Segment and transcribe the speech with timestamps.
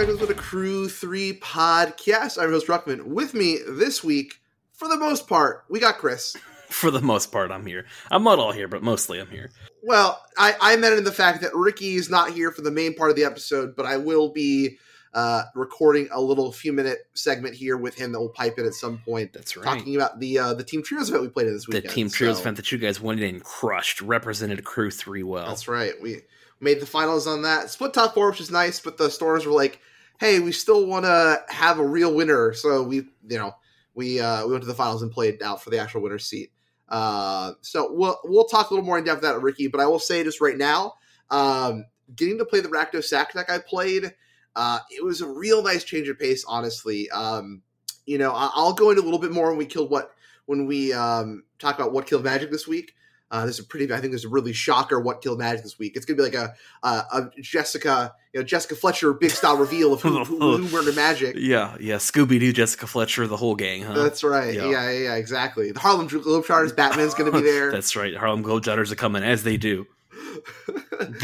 [0.00, 2.38] Welcome to the Crew 3 podcast.
[2.38, 3.02] I'm your host Ruckman.
[3.02, 4.40] With me this week,
[4.72, 6.34] for the most part, we got Chris.
[6.70, 7.84] For the most part, I'm here.
[8.10, 9.50] I'm not all here, but mostly I'm here.
[9.82, 12.94] Well, I, I meant in the fact that Ricky is not here for the main
[12.94, 14.78] part of the episode, but I will be
[15.12, 18.72] uh, recording a little few minute segment here with him that will pipe in at
[18.72, 19.34] some point.
[19.34, 19.64] That's right.
[19.64, 21.82] Talking about the uh, the Team Trios event we played in this week.
[21.82, 21.88] the.
[21.88, 25.48] Team Trios So, event that you guys went in and crushed represented Crew 3 well.
[25.48, 25.92] That's right.
[26.00, 26.22] We
[26.58, 27.68] made the finals on that.
[27.68, 29.80] Split top four, which is nice, but the Storms were like,
[30.20, 32.96] "Hey, we still want to have a real winner," so we,
[33.28, 33.56] you know,
[33.94, 36.52] we uh, we went to the finals and played out for the actual winner's seat.
[36.88, 39.98] Uh, so we'll we'll talk a little more in depth about Ricky, but I will
[39.98, 40.94] say just right now,
[41.30, 44.14] um, getting to play the Rakdos Sack deck I played,
[44.56, 46.44] uh, it was a real nice change of pace.
[46.46, 47.62] Honestly, um,
[48.06, 50.12] you know, I- I'll go into a little bit more when we killed what
[50.46, 52.94] when we um, talk about what killed Magic this week.
[53.30, 55.96] Uh, there's a pretty, I think there's a really shocker what killed Magic this week.
[55.96, 59.92] It's gonna be like a, a, a Jessica, you know, Jessica Fletcher big style reveal
[59.92, 61.36] of who, who, who murdered Magic.
[61.38, 61.96] Yeah, yeah.
[61.96, 63.94] Scooby Doo, Jessica Fletcher, the whole gang, huh?
[63.94, 64.54] That's right.
[64.54, 64.70] Yeah.
[64.70, 64.90] Yeah.
[64.90, 65.70] yeah, exactly.
[65.70, 67.70] The Harlem Globetrotters, Batman's gonna be there.
[67.72, 68.16] That's right.
[68.16, 69.86] Harlem Globetrotters are coming as they do.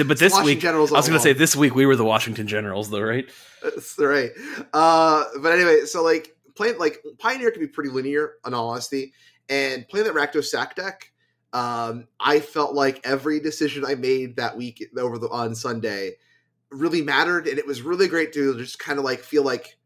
[0.07, 2.47] But this week, Generals I was going to say this week we were the Washington
[2.47, 3.29] Generals, though, right?
[3.63, 4.31] That's right.
[4.73, 9.13] Uh, but anyway, so like playing like Pioneer can be pretty linear, in all honesty,
[9.49, 11.13] and playing that Rakdos sack deck,
[11.53, 16.17] um, I felt like every decision I made that week over the on Sunday
[16.71, 19.77] really mattered, and it was really great to just kind of like feel like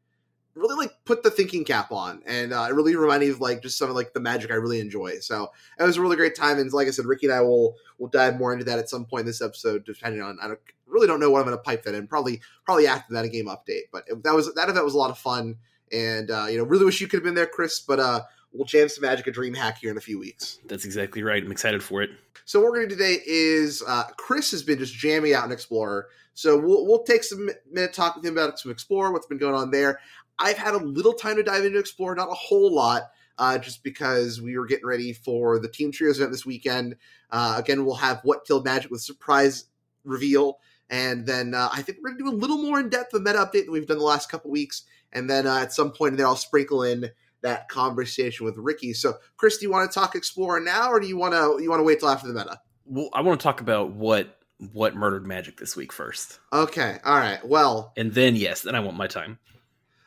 [0.55, 3.63] really like put the thinking cap on, and uh, it really reminded me of like
[3.63, 5.19] just some of like the magic I really enjoy.
[5.21, 7.77] So it was a really great time, and like I said, Ricky and I will
[7.99, 10.61] will dive more into that at some point in this episode, depending on I don't
[10.87, 12.07] really don't know what I'm going to pipe that in.
[12.07, 13.85] Probably probably after that a game update.
[13.93, 15.57] But it, that was that event was a lot of fun,
[15.93, 17.81] and uh, you know really wish you could have been there, Chris.
[17.81, 18.23] But uh,
[18.53, 20.59] we'll jam some Magic a DreamHack here in a few weeks.
[20.67, 21.43] That's exactly right.
[21.43, 22.11] I'm excited for it.
[22.45, 25.45] So what we're going to do today is uh, Chris has been just jamming out
[25.45, 26.09] an Explorer.
[26.35, 29.39] So we'll we'll take some mi- minute talk with him about some Explorer, what's been
[29.39, 30.01] going on there.
[30.39, 33.11] I've had a little time to dive into Explorer, not a whole lot.
[33.39, 36.97] Uh, just because we were getting ready for the Team Trios event this weekend.
[37.31, 39.65] Uh, again, we'll have What Killed Magic with surprise
[40.05, 40.59] reveal.
[40.91, 43.23] And then uh, I think we're going to do a little more in depth of
[43.23, 44.83] meta update than we've done the last couple weeks.
[45.13, 47.11] And then uh, at some point in there, I'll sprinkle in
[47.43, 48.93] that conversation with Ricky.
[48.93, 51.71] So, Chris, do you want to talk Explorer now, or do you want to you
[51.71, 52.61] want to wait till after the meta?
[52.87, 54.37] Well, I want to talk about what
[54.73, 57.43] what murdered Magic this week first, Okay, all right.
[57.47, 59.39] Well, and then yes, then I want my time.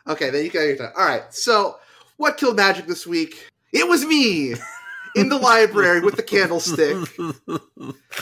[0.08, 0.94] okay, then you can have your time.
[0.98, 1.24] All right.
[1.34, 1.78] So,
[2.18, 3.50] what killed Magic this week?
[3.72, 4.54] It was me
[5.16, 6.98] in the library with the candlestick.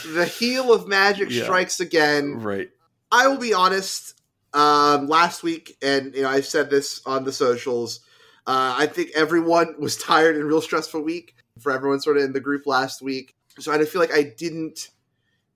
[0.06, 1.44] The heel of Magic Yeah.
[1.44, 2.40] strikes again.
[2.40, 2.70] right.
[3.12, 4.20] I will be honest.
[4.54, 8.02] Um, last week, and you know, I said this on the socials.
[8.48, 12.34] Uh, I think everyone was tired and real stressful week for everyone sort of in
[12.34, 13.36] the group last week.
[13.60, 14.90] So I feel like I didn't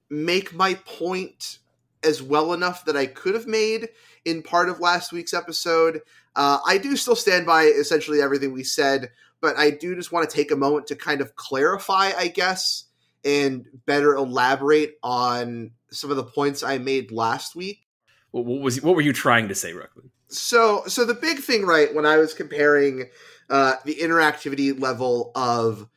[0.09, 1.59] make my point
[2.03, 3.89] as well enough that I could have made
[4.25, 6.01] in part of last week's episode.
[6.35, 9.09] Uh, I do still stand by essentially everything we said,
[9.41, 12.85] but I do just want to take a moment to kind of clarify, I guess,
[13.23, 17.85] and better elaborate on some of the points I made last week
[18.31, 20.09] What, was what were you trying to say, Ruckman?
[20.37, 23.09] So so the big thing right when i was comparing
[23.49, 25.87] uh the interactivity level of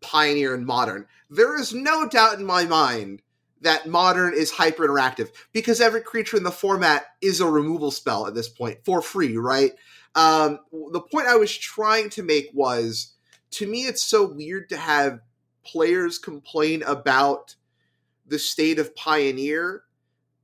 [0.00, 3.22] pioneer and modern there is no doubt in my mind
[3.60, 8.26] that modern is hyper interactive because every creature in the format is a removal spell
[8.26, 9.72] at this point for free right?
[10.14, 13.12] Um the point i was trying to make was
[13.52, 15.20] to me it's so weird to have
[15.62, 17.54] players complain about
[18.26, 19.82] the state of pioneer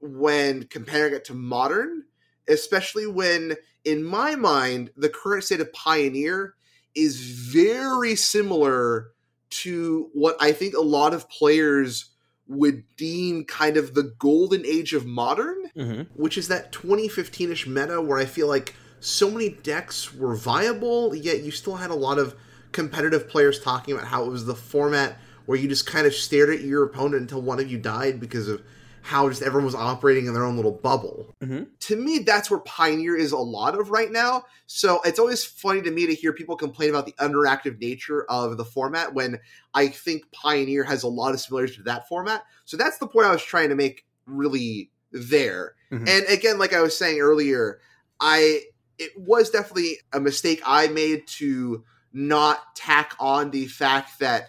[0.00, 2.04] when comparing it to modern
[2.48, 6.54] especially when in my mind the current state of pioneer
[6.94, 9.08] is very similar
[9.50, 12.10] to what i think a lot of players
[12.48, 16.02] would deem kind of the golden age of modern Mm-hmm.
[16.20, 21.42] which is that 2015ish meta where i feel like so many decks were viable yet
[21.42, 22.34] you still had a lot of
[22.72, 26.48] competitive players talking about how it was the format where you just kind of stared
[26.50, 28.62] at your opponent until one of you died because of
[29.06, 31.64] how just everyone was operating in their own little bubble Mm-hmm.
[31.80, 35.80] to me that's where pioneer is a lot of right now so it's always funny
[35.82, 39.38] to me to hear people complain about the underactive nature of the format when
[39.74, 43.26] i think pioneer has a lot of similarities to that format so that's the point
[43.26, 46.08] i was trying to make really there Mhm.
[46.08, 47.78] and again like i was saying earlier
[48.20, 48.62] i
[48.98, 54.48] it was definitely a mistake i made to not tack on the fact that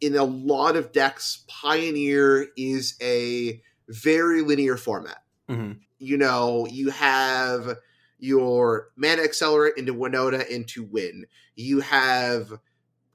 [0.00, 5.72] in a lot of decks pioneer is a very linear format Mm-hmm.
[5.98, 7.76] you know, you have
[8.18, 11.26] your mana accelerate into Winota into win.
[11.54, 12.50] You have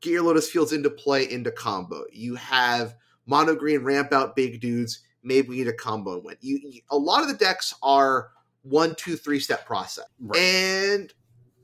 [0.01, 2.03] Gear Lotus Fields into play into combo.
[2.11, 2.93] You have
[3.25, 6.35] mono green ramp out big dudes, maybe we need a combo and win.
[6.41, 8.29] You, you a lot of the decks are
[8.61, 10.05] one, two, three step process.
[10.19, 10.39] Right.
[10.39, 11.13] And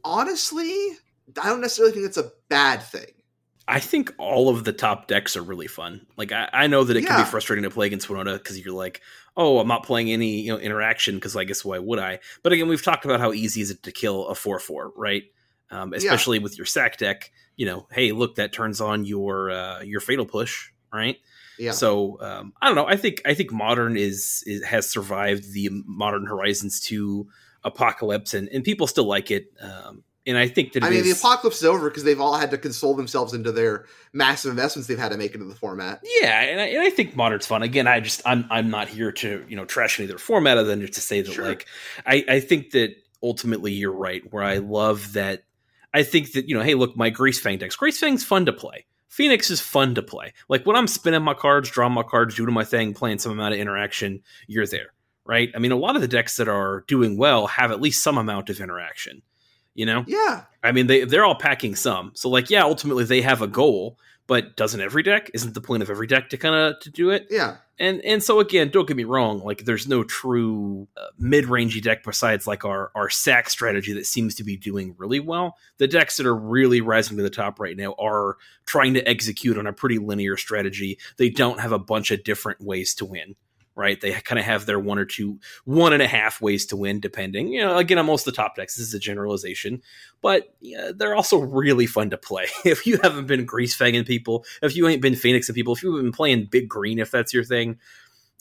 [0.04, 0.72] honestly,
[1.42, 3.12] I don't necessarily think it's a bad thing.
[3.68, 6.06] I think all of the top decks are really fun.
[6.18, 8.76] Like I, I know that it can be frustrating to play against Winota because you're
[8.76, 9.02] like,
[9.36, 12.20] oh, I'm not playing any you know interaction because I guess why would I?
[12.44, 15.24] But again, we've talked about how easy is it to kill a four four, right?
[15.72, 15.98] Um, Yeah.
[15.98, 17.32] especially with your sack deck.
[17.56, 21.18] You know, hey, look, that turns on your uh, your fatal push, right?
[21.58, 21.72] Yeah.
[21.72, 22.86] So um, I don't know.
[22.86, 27.30] I think I think modern is, is has survived the modern Horizons two
[27.64, 29.52] apocalypse, and, and people still like it.
[29.60, 32.52] Um, and I think that I mean, the apocalypse is over because they've all had
[32.52, 36.02] to console themselves into their massive investments they've had to make into the format.
[36.22, 37.64] Yeah, and I, and I think modern's fun.
[37.64, 40.58] Again, I just I'm I'm not here to you know trash any of their format
[40.58, 41.46] other than just to say that Sure.
[41.46, 41.68] like
[42.06, 44.24] I I think that ultimately you're right.
[44.32, 45.44] Where I love that
[45.94, 48.86] I think that you know hey look my Greasefang decks Greasefang's fun to play.
[49.08, 50.34] Phoenix is fun to play.
[50.50, 53.54] Like when I'm spinning my cards, drawing my cards, doing my thing, playing some amount
[53.54, 54.88] of interaction, you're there,
[55.24, 55.50] right?
[55.56, 58.18] I mean, a lot of the decks that are doing well have at least some
[58.18, 59.22] amount of interaction.
[59.76, 60.44] You know, Yeah.
[60.64, 62.12] I mean, they they're all packing some.
[62.16, 65.30] So like, yeah, ultimately they have a goal, but doesn't every deck?
[65.34, 67.28] Isn't the point of every deck to kind of to do it?
[67.30, 67.58] Yeah.
[67.78, 69.44] And and so again, don't get me wrong.
[69.44, 74.06] Like, there's no true uh, mid rangey deck besides like our our sack strategy that
[74.06, 75.58] seems to be doing really well.
[75.78, 79.58] The decks that are really rising to the top right now are trying to execute
[79.58, 80.98] on a pretty linear strategy.
[81.18, 83.36] They don't have a bunch of different ways to win.
[83.78, 86.78] Right, they kind of have their one or two, one and a half ways to
[86.78, 87.50] win, depending.
[87.50, 89.82] You know, again, on most of the top decks, this is a generalization,
[90.22, 92.46] but yeah, they're also really fun to play.
[92.66, 96.02] if you haven't been grease fanging people, if you ain't been phoenixing people, if you've
[96.02, 97.78] been playing big green, if that's your thing,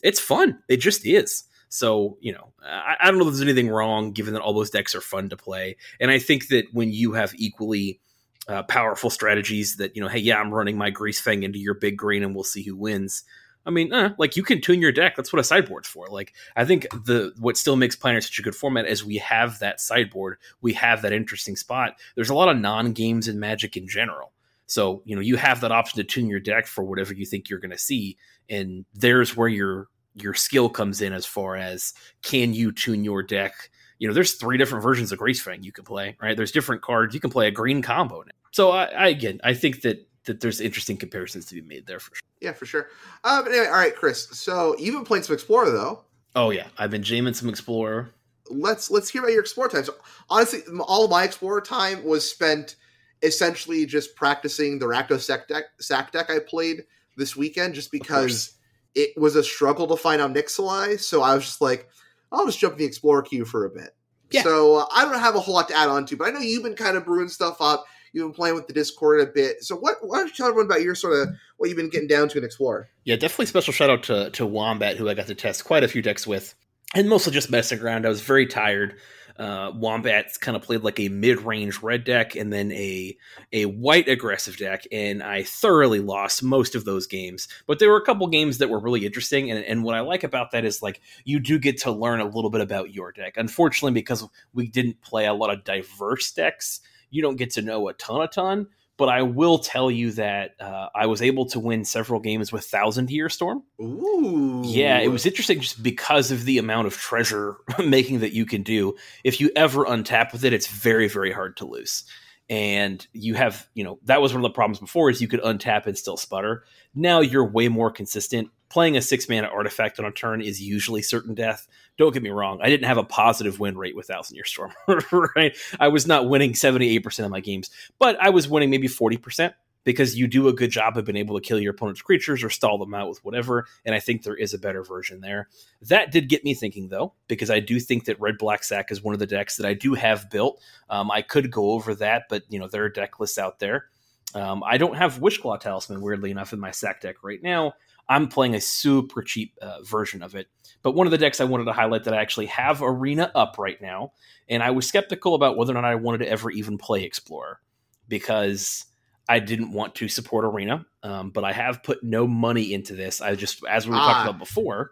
[0.01, 0.59] it's fun.
[0.69, 1.43] It just is.
[1.69, 4.69] So, you know, I, I don't know if there's anything wrong given that all those
[4.69, 5.75] decks are fun to play.
[5.99, 7.99] And I think that when you have equally
[8.47, 11.97] uh, powerful strategies that, you know, hey, yeah, I'm running my Greasefang into your big
[11.97, 13.23] green and we'll see who wins.
[13.65, 15.15] I mean, eh, like you can tune your deck.
[15.15, 16.07] That's what a sideboard's for.
[16.07, 19.59] Like I think the what still makes Planner such a good format is we have
[19.59, 21.95] that sideboard, we have that interesting spot.
[22.15, 24.33] There's a lot of non games in Magic in general,
[24.67, 27.49] so you know you have that option to tune your deck for whatever you think
[27.49, 28.17] you're going to see,
[28.49, 33.23] and there's where your your skill comes in as far as can you tune your
[33.23, 33.69] deck.
[33.97, 36.35] You know, there's three different versions of Greasefang you can play, right?
[36.35, 37.13] There's different cards.
[37.13, 38.31] You can play a green combo now.
[38.51, 41.99] So I, I again, I think that that there's interesting comparisons to be made there
[41.99, 42.23] for sure.
[42.41, 42.89] Yeah, for sure.
[43.23, 44.27] Uh, but anyway, all right, Chris.
[44.31, 46.01] So you've been playing some Explorer though.
[46.35, 48.09] Oh yeah, I've been jamming some Explorer.
[48.49, 49.85] Let's let's hear about your Explorer time.
[49.85, 49.95] So
[50.29, 52.75] honestly, all of my Explorer time was spent
[53.21, 56.83] essentially just practicing the Rakdos sack deck, sack deck I played
[57.17, 58.53] this weekend, just because
[58.93, 60.99] it was a struggle to find out Nixilai.
[60.99, 61.87] So I was just like,
[62.31, 63.95] I'll just jump in the Explorer queue for a bit.
[64.31, 64.43] Yeah.
[64.43, 66.39] So uh, I don't have a whole lot to add on to, but I know
[66.39, 67.85] you've been kind of brewing stuff up.
[68.15, 69.61] You've been playing with the Discord a bit.
[69.61, 69.97] So what?
[69.99, 72.37] Why don't you tell everyone about your sort of what you've been getting down to
[72.37, 72.87] in Explorer?
[73.03, 75.89] Yeah, definitely special shout out to to Wombat, who I got to test quite a
[75.89, 76.55] few decks with,
[76.95, 78.05] and mostly just messing around.
[78.05, 78.95] I was very tired.
[79.37, 83.17] Uh, Wombat's kind of played like a mid range red deck and then a
[83.51, 87.49] a white aggressive deck, and I thoroughly lost most of those games.
[87.67, 90.23] But there were a couple games that were really interesting, and and what I like
[90.23, 93.33] about that is like you do get to learn a little bit about your deck.
[93.35, 97.87] Unfortunately, because we didn't play a lot of diverse decks, you don't get to know
[97.87, 98.67] a ton, a ton.
[98.97, 102.63] But I will tell you that uh, I was able to win several games with
[102.63, 103.61] Thousand Year Storm.
[103.81, 108.45] Ooh, Yeah, it was interesting just because of the amount of treasure making that you
[108.45, 108.95] can do.
[109.25, 112.05] If you ever untap with it, it's very, very hard to lose.
[112.49, 115.41] And you have, you know, that was one of the problems before is you could
[115.41, 116.63] untap and still sputter.
[116.93, 118.49] Now you're way more consistent.
[118.69, 121.67] Playing a six mana artifact on a turn is usually certain death.
[121.97, 124.73] Don't get me wrong, I didn't have a positive win rate with Thousand Year Storm,
[125.35, 125.55] right?
[125.79, 127.69] I was not winning 78% of my games,
[127.99, 129.53] but I was winning maybe 40%
[129.85, 132.49] because you do a good job of being able to kill your opponent's creatures or
[132.49, 133.65] stall them out with whatever.
[133.85, 135.47] And I think there is a better version there.
[135.83, 139.01] That did get me thinking, though, because I do think that Red Black Sack is
[139.01, 140.59] one of the decks that I do have built.
[140.89, 143.85] Um, I could go over that, but you know there are deck lists out there.
[144.33, 147.73] Um, I don't have Wishclaw Talisman, weirdly enough, in my sack deck right now.
[148.07, 150.47] I'm playing a super cheap uh, version of it.
[150.83, 153.55] But one of the decks I wanted to highlight that I actually have Arena up
[153.57, 154.11] right now,
[154.47, 157.59] and I was skeptical about whether or not I wanted to ever even play Explorer
[158.07, 158.85] because
[159.27, 163.21] I didn't want to support Arena, um, but I have put no money into this.
[163.21, 164.05] I just, as we were Ah.
[164.13, 164.91] talking about before,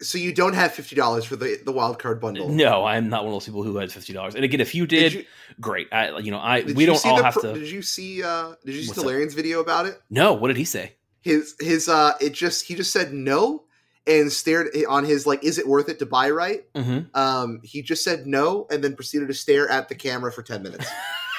[0.00, 2.48] So you don't have fifty dollars for the the wild card bundle.
[2.48, 4.36] no, I'm not one of those people who had fifty dollars.
[4.36, 5.24] And again, if you did, you,
[5.60, 5.88] great.
[5.92, 7.52] I, you know, I we don't all the have to.
[7.54, 8.22] Did you see?
[8.22, 8.92] uh Did you see?
[9.00, 10.00] Tolarian's video about it?
[10.08, 10.94] No, what did he say?
[11.28, 13.64] His his uh it just he just said no
[14.06, 16.72] and stared on his like is it worth it to buy right?
[16.72, 17.14] Mm-hmm.
[17.14, 20.62] Um he just said no and then proceeded to stare at the camera for ten
[20.62, 20.86] minutes.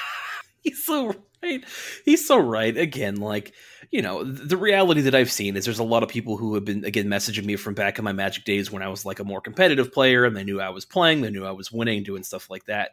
[0.62, 1.64] He's so Right?
[2.04, 2.76] He's so right.
[2.76, 3.54] Again, like,
[3.90, 6.66] you know, the reality that I've seen is there's a lot of people who have
[6.66, 9.24] been, again, messaging me from back in my Magic days when I was like a
[9.24, 12.22] more competitive player and they knew I was playing, they knew I was winning, doing
[12.22, 12.90] stuff like that.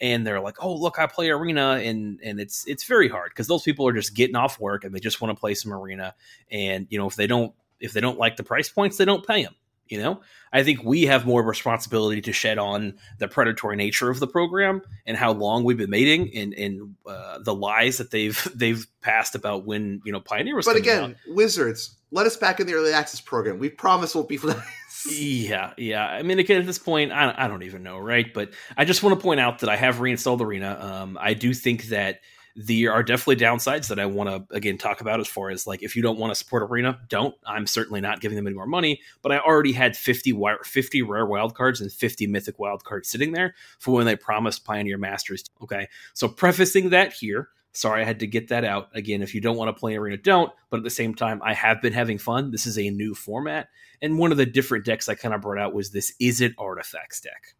[0.00, 3.48] And they're like, "Oh, look, I play arena," and and it's it's very hard because
[3.48, 6.14] those people are just getting off work and they just want to play some arena.
[6.50, 9.26] And you know, if they don't if they don't like the price points, they don't
[9.26, 9.54] pay them.
[9.90, 10.20] You know,
[10.52, 14.82] I think we have more responsibility to shed on the predatory nature of the program
[15.04, 19.34] and how long we've been mating and, and uh, the lies that they've they've passed
[19.34, 20.64] about when you know Pioneer was.
[20.64, 21.34] But again, out.
[21.34, 23.58] Wizards, let us back in the early access program.
[23.58, 24.38] We promise we'll be.
[25.06, 26.06] Yeah, yeah.
[26.06, 28.32] I mean, again, at this point, I, I don't even know, right?
[28.32, 30.78] But I just want to point out that I have reinstalled Arena.
[30.80, 32.20] Um, I do think that
[32.56, 35.82] there are definitely downsides that I want to again talk about as far as like
[35.82, 37.34] if you don't want to support Arena, don't.
[37.46, 41.26] I'm certainly not giving them any more money, but I already had 50 50 rare
[41.26, 45.44] wildcards and 50 mythic wildcards sitting there for when they promised Pioneer Masters.
[45.62, 45.88] Okay.
[46.14, 48.88] So prefacing that here, sorry I had to get that out.
[48.94, 51.54] Again, if you don't want to play Arena, don't, but at the same time I
[51.54, 52.50] have been having fun.
[52.50, 53.68] This is a new format,
[54.02, 57.20] and one of the different decks I kind of brought out was this Izzet artifacts
[57.20, 57.54] deck.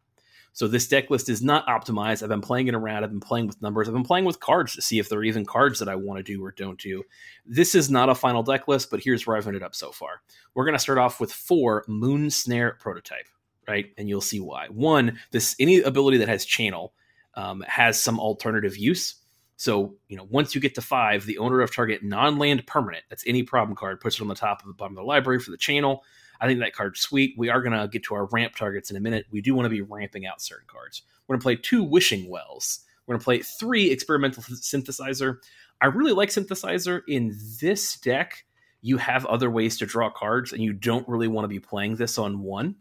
[0.52, 2.23] So this deck list is not optimized.
[2.23, 3.05] I've been playing it around.
[3.05, 3.88] I've been playing with numbers.
[3.88, 6.19] I've been playing with cards to see if there are even cards that I want
[6.19, 7.05] to do or don't do.
[7.47, 10.23] This is not a final deck list, but here's where I've ended up so far.
[10.55, 13.29] We're going to start off with four Moonsnare prototype,
[13.69, 13.87] right?
[13.97, 14.67] And you'll see why.
[14.69, 16.95] One, this any ability that has channel
[17.35, 19.14] um, has some alternative use.
[19.61, 23.05] So, you know, once you get to five, the owner of target non land permanent,
[23.11, 25.38] that's any problem card, puts it on the top of the bottom of the library
[25.38, 26.02] for the channel.
[26.40, 27.35] I think that card's sweet.
[27.37, 29.26] We are going to get to our ramp targets in a minute.
[29.31, 31.02] We do want to be ramping out certain cards.
[31.26, 32.81] We're going to play two Wishing Wells.
[33.05, 35.37] We're going to play three Experimental Synthesizer.
[35.83, 37.02] I really like Synthesizer.
[37.07, 38.47] In this deck,
[38.81, 41.97] you have other ways to draw cards, and you don't really want to be playing
[41.97, 42.76] this on one.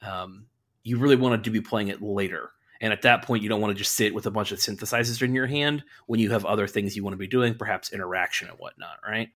[0.00, 0.46] Um,
[0.84, 2.50] you really want to be playing it later.
[2.80, 5.22] And at that point, you don't want to just sit with a bunch of synthesizers
[5.22, 8.48] in your hand when you have other things you want to be doing, perhaps interaction
[8.48, 9.30] and whatnot, right?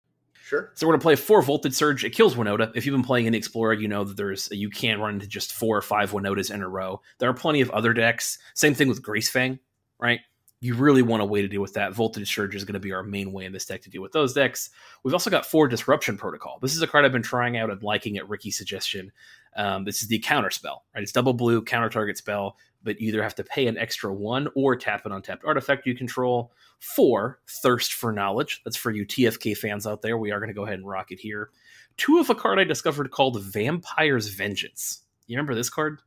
[0.49, 0.71] Sure.
[0.75, 2.05] So we're gonna play four voltage surge.
[2.07, 2.73] It kills Winota.
[2.75, 5.53] If you've been playing in Explorer, you know that there's you can't run into just
[5.53, 7.03] four or five Winotas in a row.
[7.19, 8.39] There are plenty of other decks.
[8.55, 9.59] Same thing with Greasefang,
[10.01, 10.21] right?
[10.61, 11.93] You really want a way to deal with that.
[11.93, 14.13] Voltage Surge is going to be our main way in this deck to deal with
[14.13, 14.71] those decks.
[15.05, 16.59] We've also got four Disruption Protocol.
[16.61, 19.13] This is a card I've been trying out and liking at Ricky's suggestion.
[19.55, 21.03] Um, this is the counter spell, right?
[21.03, 24.49] It's double blue, counter target spell but you either have to pay an extra one
[24.55, 26.53] or tap an untapped artifact you control.
[26.79, 28.61] Four, Thirst for Knowledge.
[28.65, 30.17] That's for you TFK fans out there.
[30.17, 31.51] We are going to go ahead and rock it here.
[31.97, 35.03] Two of a card I discovered called Vampire's Vengeance.
[35.27, 36.01] You remember this card?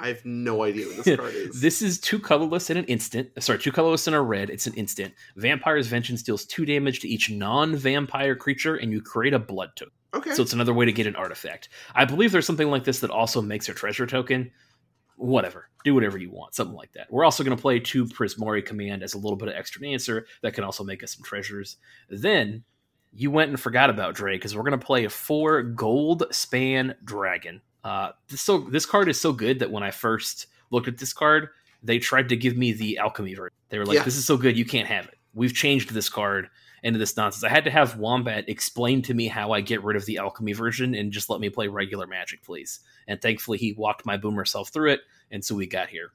[0.00, 1.60] I have no idea what this card is.
[1.60, 3.30] this is two colorless and an instant.
[3.42, 4.48] Sorry, two colorless and a red.
[4.48, 5.12] It's an instant.
[5.36, 9.92] Vampire's Vengeance deals two damage to each non-vampire creature, and you create a blood token.
[10.14, 10.34] Okay.
[10.34, 11.68] So it's another way to get an artifact.
[11.94, 14.50] I believe there's something like this that also makes a treasure token
[15.18, 17.08] whatever, do whatever you want, something like that.
[17.10, 20.26] We're also going to play two Prismari command as a little bit of extra answer
[20.42, 21.76] that can also make us some treasures.
[22.08, 22.64] Then
[23.12, 27.60] you went and forgot about Dre because we're going to play a four Goldspan dragon.
[27.84, 31.12] Uh, this so this card is so good that when I first looked at this
[31.12, 31.48] card,
[31.82, 33.54] they tried to give me the alchemy version.
[33.68, 34.04] They were like, yeah.
[34.04, 35.18] "This is so good, you can't have it.
[35.34, 36.48] We've changed this card."
[36.82, 37.44] Into this nonsense.
[37.44, 40.52] I had to have Wombat explain to me how I get rid of the alchemy
[40.52, 42.80] version and just let me play regular Magic, please.
[43.06, 46.10] And thankfully, he walked my boomer self through it, and so we got here.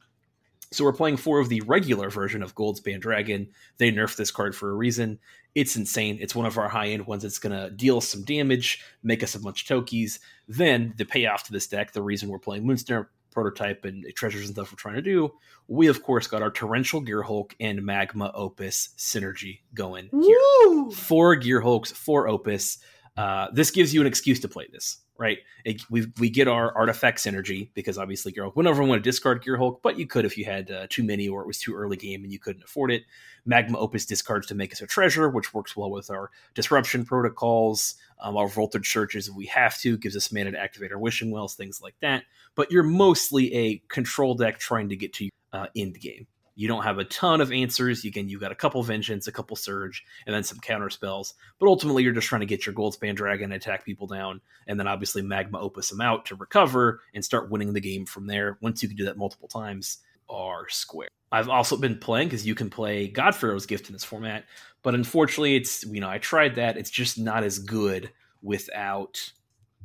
[0.72, 3.50] So we're playing four of the regular version of Goldspan Dragon.
[3.78, 5.20] They nerfed this card for a reason.
[5.54, 6.18] It's insane.
[6.20, 7.24] It's one of our high end ones.
[7.24, 10.18] It's going to deal some damage, make us a bunch of tokies.
[10.48, 14.56] Then the payoff to this deck, the reason we're playing Moonsnare prototype and treasures and
[14.56, 15.34] stuff we're trying to do,
[15.68, 20.38] we of course got our torrential Gearhulk and magma opus synergy going here.
[20.66, 20.92] Woo!
[20.92, 22.78] Four Gearhulks, four opus.
[23.18, 25.38] Uh, this gives you an excuse to play this, right?
[25.66, 29.44] It, we we get our artifact synergy because obviously Gearhulk would never want to discard
[29.44, 31.98] Gearhulk, but you could if you had uh, too many or it was too early
[31.98, 33.04] game and you couldn't afford it.
[33.46, 37.96] Magma Opus discards to make us a treasure, which works well with our disruption protocols,
[38.24, 41.30] um, our voltage surges if we have to, gives us mana to activate our wishing
[41.30, 42.24] wells, things like that.
[42.56, 46.26] But you're mostly a control deck trying to get to uh, end game.
[46.56, 48.06] You don't have a ton of answers.
[48.06, 51.34] Again, you've got a couple vengeance, a couple surge, and then some counter spells.
[51.60, 54.88] But ultimately, you're just trying to get your Goldspan Dragon attack people down, and then
[54.88, 58.58] obviously magma opus them out to recover and start winning the game from there.
[58.62, 59.98] Once you can do that multiple times,
[60.30, 61.10] are square.
[61.32, 64.46] I've also been playing because you can play God Pharaoh's Gift in this format,
[64.84, 66.78] but unfortunately, it's you know I tried that.
[66.78, 68.12] It's just not as good
[68.42, 69.32] without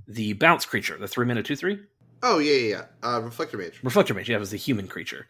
[0.06, 1.80] the bounce creature, the three mana two three.
[2.22, 2.84] Oh yeah, yeah, yeah.
[3.08, 3.80] Uh, Reflector Mage.
[3.82, 4.28] Reflector Mage.
[4.28, 5.26] Yeah, it was a human creature.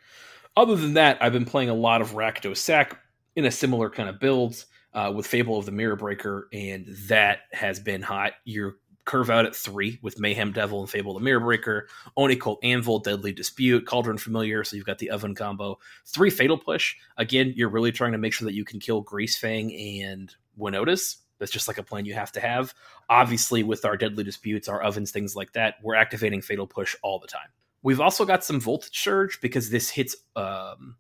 [0.56, 2.98] Other than that, I've been playing a lot of Rakdos Sack
[3.36, 7.40] in a similar kind of build uh, with Fable of the Mirror Breaker, and that
[7.52, 8.32] has been hot.
[8.44, 8.76] You're
[9.08, 13.00] curve out at three with Mayhem Devil and Fable the Mirror Breaker, Oni Cult Anvil,
[13.00, 14.62] Deadly Dispute, Cauldron Familiar.
[14.62, 15.78] So you've got the oven combo.
[16.06, 16.94] Three Fatal Push.
[17.16, 21.16] Again, you're really trying to make sure that you can kill Greasefang and Winotas.
[21.38, 22.74] That's just like a plan you have to have.
[23.08, 27.18] Obviously, with our Deadly Disputes, our ovens, things like that, we're activating Fatal Push all
[27.18, 27.48] the time.
[27.82, 30.96] We've also got some Voltage Surge because this hits um,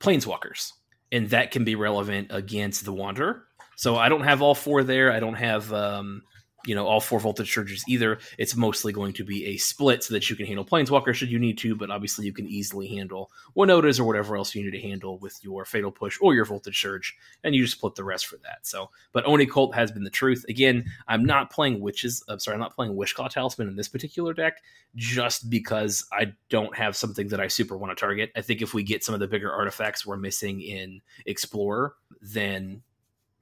[0.00, 0.72] Planeswalkers,
[1.12, 3.44] and that can be relevant against the Wanderer.
[3.76, 5.12] So I don't have all four there.
[5.12, 6.22] I don't have um,
[6.66, 8.18] you know all four voltage surges either.
[8.38, 11.38] It's mostly going to be a split so that you can handle planeswalker should you
[11.38, 14.88] need to, but obviously you can easily handle Winotas or whatever else you need to
[14.88, 18.26] handle with your fatal push or your voltage surge, and you just split the rest
[18.26, 18.66] for that.
[18.66, 20.44] So, but Oni Cult has been the truth.
[20.48, 22.22] Again, I'm not playing witches.
[22.28, 24.62] I'm sorry, I'm not playing Wishclaw Talisman in this particular deck
[24.94, 28.30] just because I don't have something that I super want to target.
[28.36, 32.82] I think if we get some of the bigger artifacts we're missing in Explorer, then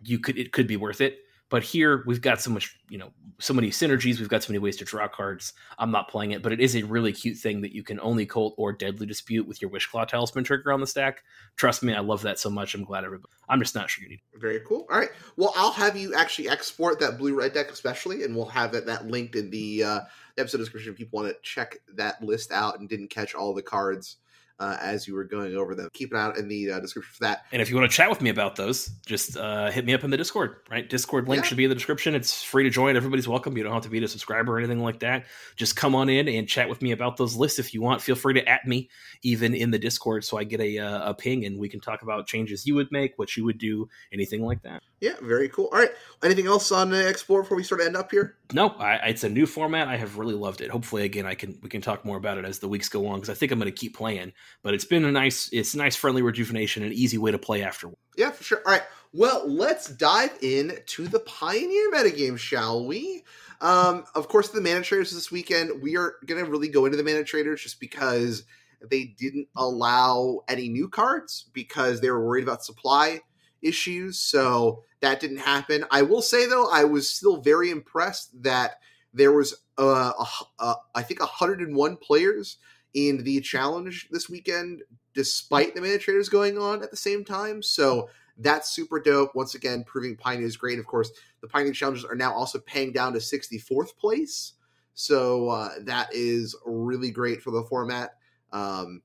[0.03, 1.19] you could it could be worth it
[1.51, 4.19] but here we've got so much, you know, so many synergies.
[4.19, 5.53] We've got so many ways to draw cards.
[5.79, 8.25] I'm not playing it, but it is a really cute thing that you can Oni
[8.25, 11.23] Cult or Deadly Dispute with your Wishclaw Talisman trigger on the stack.
[11.57, 12.75] Trust me, I love that so much.
[12.75, 13.33] I'm glad everybody.
[13.49, 14.21] I'm just not sure you need.
[14.37, 14.87] Very cool.
[14.91, 15.11] All right.
[15.37, 18.87] Well, I'll have you actually export that blue red deck, especially, and we'll have that,
[18.87, 20.01] that linked in the uh,
[20.39, 23.63] episode description if people want to check that list out and didn't catch all the
[23.63, 24.17] cards
[24.61, 25.89] uh, as you were going over them.
[25.93, 27.45] Keep an eye out in the uh, description for that.
[27.51, 30.05] And if you want to chat with me about those, just uh, hit me up
[30.05, 30.57] in the Discord.
[30.71, 31.49] Right, Discord link yeah.
[31.49, 32.15] should be in the description.
[32.15, 32.97] It's free to join.
[32.97, 33.57] Everybody's welcome.
[33.57, 35.25] You don't have to be a subscriber or anything like that.
[35.57, 38.03] Just come on in and chat with me about those lists if you want.
[38.03, 38.89] Feel free to at me
[39.23, 42.03] even in the Discord so I get a, uh, a ping and we can talk
[42.03, 44.83] about changes you would make, what you would do, anything like that.
[45.01, 45.71] Yeah, very cool.
[45.73, 45.93] All right,
[46.23, 48.37] anything else on Explore before we sort of end up here?
[48.53, 49.89] No, I, it's a new format.
[49.89, 50.71] I have really loved it.
[50.71, 53.17] Hopefully, again, I can we can talk more about it as the weeks go on
[53.17, 54.33] because I think I'm going to keep playing.
[54.63, 57.63] But it's been a nice, it's a nice friendly rejuvenation, an easy way to play
[57.63, 57.89] after.
[58.17, 58.61] Yeah, for sure.
[58.67, 58.83] All right,
[59.15, 63.25] well, let's dive in to the Pioneer metagame, shall we?
[63.63, 65.83] Um, of course, the ManaTraders this weekend.
[65.83, 68.45] We are going to really go into the ManaTraders just because
[68.91, 73.21] they didn't allow any new cards because they were worried about supply
[73.63, 74.19] issues.
[74.19, 75.85] So that didn't happen.
[75.91, 78.81] I will say though, I was still very impressed that
[79.13, 82.59] there was uh, a, a, I think 101 players
[82.95, 84.83] in the challenge this weekend,
[85.15, 87.63] despite the ManaTraders going on at the same time.
[87.63, 89.35] So that's super dope.
[89.35, 90.79] Once again, proving Pioneer is great.
[90.79, 94.55] Of course, the Pioneer challenges are now also paying down to 64th place.
[94.95, 98.17] So uh, that is really great for the format.
[98.53, 99.03] Um,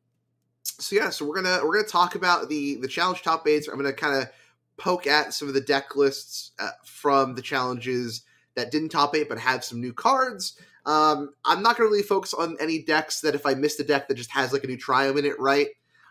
[0.64, 3.68] so yeah, so we're gonna we're gonna talk about the the challenge top eights.
[3.68, 4.30] I'm gonna kind of
[4.78, 8.24] poke at some of the deck lists uh, from the challenges
[8.56, 10.60] that didn't top eight but have some new cards.
[10.86, 13.84] Um, I'm not going to really focus on any decks that if I miss a
[13.84, 15.68] deck that just has like a new triome in it, right?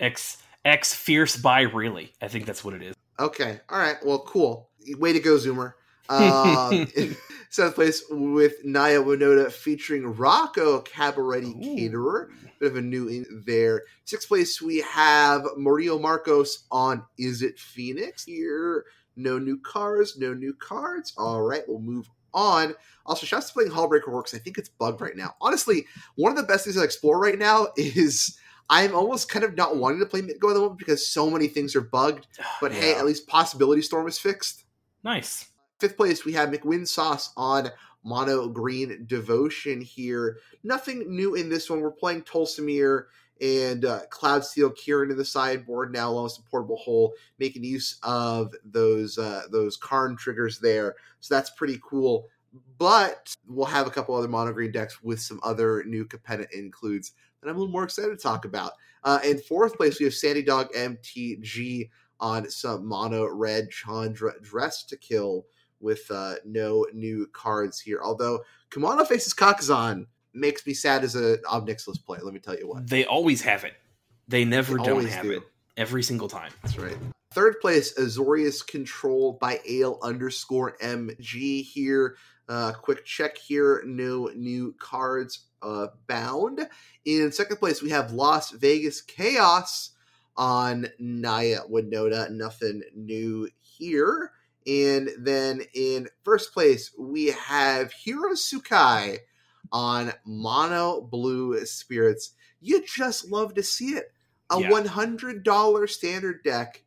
[0.00, 2.12] X X Fierce by really.
[2.20, 2.94] I think that's what it is.
[3.18, 3.60] Okay.
[3.68, 3.96] All right.
[4.04, 4.70] Well, cool.
[4.98, 5.74] Way to go, Zoomer.
[6.10, 6.88] Um,
[7.50, 12.30] seventh place with Naya Winota featuring Rocco Cabaretti Caterer.
[12.58, 13.84] Bit of a new in there.
[14.06, 18.86] Sixth place we have Mario Marcos on Izzet Phoenix here.
[19.14, 21.12] No new cars, no new cards.
[21.16, 22.74] All right, we'll move on.
[23.06, 24.34] Also, shouts to playing Hallbreaker Works.
[24.34, 25.34] I think it's bugged right now.
[25.40, 25.86] Honestly,
[26.16, 28.36] one of the best things I explore right now is
[28.70, 31.48] I'm almost kind of not wanting to play Go at the moment because so many
[31.48, 32.26] things are bugged.
[32.60, 32.80] But yeah.
[32.80, 34.64] hey, at least Possibility Storm is fixed.
[35.02, 35.50] Nice.
[35.80, 37.70] Fifth place, we have McWin Sauce on
[38.04, 40.38] Mono Green Devotion here.
[40.62, 41.80] Nothing new in this one.
[41.80, 43.06] We're playing Tolsimir
[43.40, 47.98] and uh, Cloudsteel Kirin in the sideboard now, along with some portable hole, making use
[48.02, 50.96] of those uh, those Karn triggers there.
[51.20, 52.28] So that's pretty cool.
[52.78, 57.12] But we'll have a couple other mono green decks with some other new Capenna includes
[57.42, 58.72] that I'm a little more excited to talk about.
[59.02, 61.88] Uh, in fourth place, we have Sandy Dog MTG
[62.20, 65.46] on some mono red Chandra Dress to Kill
[65.80, 68.00] with uh, no new cards here.
[68.02, 72.20] Although Kumano faces Kakkazan makes me sad as an Ob Nixilis player.
[72.22, 72.86] Let me tell you what.
[72.86, 73.74] They always have it.
[74.28, 75.32] They never they don't have do.
[75.32, 75.42] it.
[75.76, 76.52] Every single time.
[76.62, 76.96] That's right.
[77.32, 82.16] Third place, Azorius controlled by Ale underscore MG here.
[82.50, 83.80] Uh, quick check here.
[83.86, 86.66] No new cards uh, bound.
[87.04, 89.90] In second place, we have Las Vegas Chaos
[90.36, 92.28] on Naya Winota.
[92.30, 94.32] Nothing new here.
[94.66, 99.18] And then in first place, we have Hiro Sukai
[99.70, 102.32] on Mono Blue Spirits.
[102.60, 104.12] You just love to see it.
[104.50, 104.70] A Yeah.
[104.70, 106.82] $100 standard deck,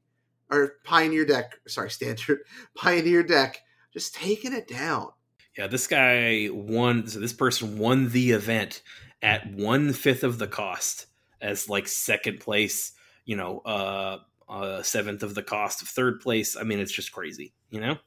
[0.52, 2.40] or Pioneer deck, sorry, standard
[2.76, 3.62] Pioneer deck,
[3.94, 5.12] just taking it down.
[5.58, 7.08] Yeah, this guy won.
[7.08, 8.82] So this person won the event
[9.22, 11.06] at one fifth of the cost
[11.42, 12.94] as like second place.
[13.26, 14.18] You know, uh,
[14.50, 16.58] uh, seventh of the cost of third place.
[16.58, 17.54] I mean, it's just crazy.
[17.70, 17.98] You know,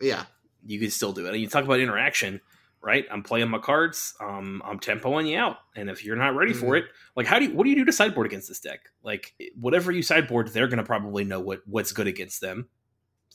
[0.00, 0.24] Yeah.
[0.66, 1.30] you can still do it.
[1.32, 2.40] And you talk about interaction,
[2.82, 3.06] right?
[3.10, 4.14] I'm playing my cards.
[4.20, 6.84] Um, I'm tempoing you out, and if you're not ready for it,
[7.16, 7.52] like how do you?
[7.54, 8.80] What do you do to sideboard against this deck?
[9.02, 12.68] Like whatever you sideboard, they're going to probably know what what's good against them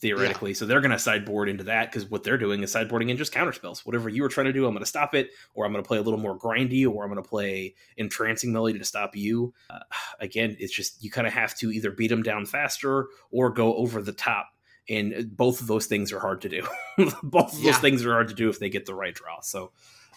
[0.02, 0.54] theoretically.
[0.54, 3.32] So they're going to sideboard into that because what they're doing is sideboarding in just
[3.32, 3.86] counter spells.
[3.86, 5.88] Whatever you were trying to do, I'm going to stop it, or I'm going to
[5.88, 9.54] play a little more grindy, or I'm going to play entrancing melody to stop you.
[9.70, 9.80] Uh,
[10.20, 13.76] again, it's just you kind of have to either beat them down faster or go
[13.76, 14.50] over the top.
[14.90, 16.68] And both of those things are hard to do.
[17.24, 17.72] both of Yeah.
[17.72, 19.40] those things are hard to do if they get the right draw.
[19.42, 19.72] So,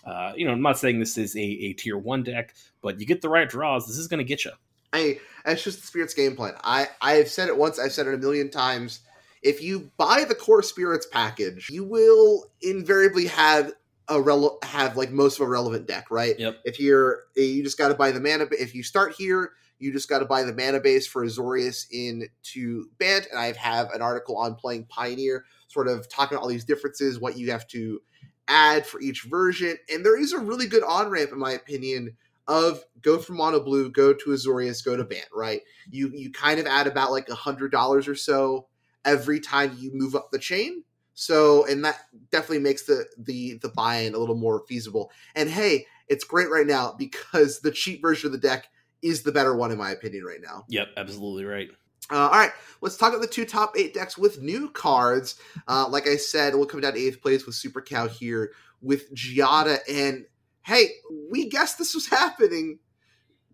[0.05, 3.07] uh, you know, I'm not saying this is a, a tier one deck, but you
[3.07, 4.53] get the right draws, this is going to get you.
[4.93, 6.55] I that's just the spirits game plan.
[6.63, 7.79] I I've said it once.
[7.79, 9.01] I've said it a million times.
[9.45, 13.73] If you buy the core spirits package, you will invariably have
[14.09, 16.39] a rel- have like most of a relevant deck, right?
[16.39, 16.61] Yep.
[16.65, 18.47] If you're eh, you just got to buy the mana.
[18.51, 22.87] If you start here, you just got to buy the mana base for Azorius into
[22.99, 23.27] Bant.
[23.31, 27.21] And I have an article on playing Pioneer, sort of talking about all these differences,
[27.21, 28.01] what you have to
[28.49, 29.77] add for each version.
[29.93, 33.61] And there is a really good on ramp, in my opinion, of go from mono
[33.61, 35.61] blue, go to Azorius, go to Bant, right?
[35.91, 38.67] You you kind of add about like a hundred dollars or so
[39.05, 40.85] every time you move up the chain.
[41.15, 41.97] So and that
[42.31, 45.11] definitely makes the the the buy-in a little more feasible.
[45.35, 48.69] And hey, it's great right now because the cheap version of the deck
[49.03, 50.65] is the better one in my opinion right now.
[50.69, 51.69] Yep, absolutely right.
[52.11, 55.37] Uh, all right, let's talk about the two top eight decks with new cards.
[55.67, 59.13] Uh, like I said, we'll come down to eighth place with Super Cow here with
[59.15, 59.79] Giada.
[59.89, 60.27] And
[60.63, 60.91] hey,
[61.31, 62.79] we guessed this was happening.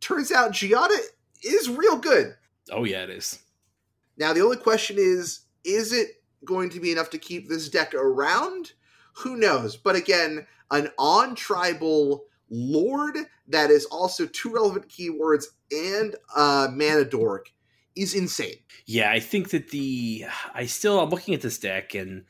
[0.00, 0.98] Turns out Giada
[1.44, 2.34] is real good.
[2.72, 3.38] Oh yeah, it is.
[4.20, 7.94] Now, the only question is is it going to be enough to keep this deck
[7.94, 8.72] around?
[9.14, 9.76] Who knows?
[9.76, 13.16] But again, an on tribal lord
[13.48, 17.50] that is also two relevant keywords and uh, mana dork
[17.96, 18.56] is insane.
[18.87, 22.24] Yeah, I think that the I still I'm looking at this deck and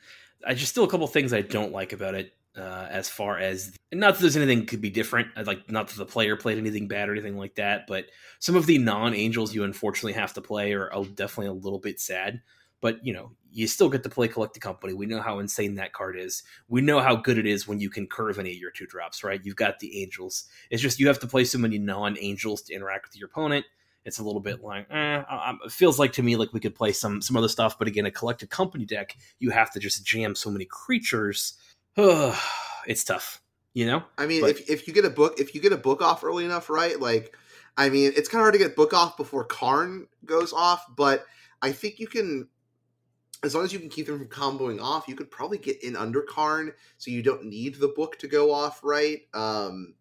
[0.47, 2.33] I just still a couple things I don't like about it.
[2.57, 6.05] Uh, as far as not that there's anything could be different, like not that the
[6.05, 8.07] player played anything bad or anything like that, but
[8.39, 11.79] some of the non angels you unfortunately have to play are uh, definitely a little
[11.79, 12.41] bit sad.
[12.81, 14.93] But you know, you still get to play collected company.
[14.93, 16.43] We know how insane that card is.
[16.67, 19.23] We know how good it is when you can curve any of your two drops,
[19.23, 19.39] right?
[19.41, 20.45] You've got the angels.
[20.69, 23.65] It's just you have to play so many non angels to interact with your opponent
[24.03, 25.23] it's a little bit like eh,
[25.63, 28.05] it feels like to me like we could play some some other stuff but again
[28.05, 31.53] a collected company deck you have to just jam so many creatures
[32.87, 33.41] it's tough
[33.73, 35.77] you know I mean, But- if, if you get a book, if you get a
[35.77, 36.99] book off early enough, right?
[36.99, 37.35] Like,
[37.77, 41.25] I mean, it's kind of hard to get book off before Karn goes off, but
[41.61, 42.49] I think you can,
[43.43, 45.95] as long as you can keep them from comboing off, you could probably get in
[45.95, 49.21] under Karn, so you don't need the book to go off, right?
[49.33, 49.93] Um,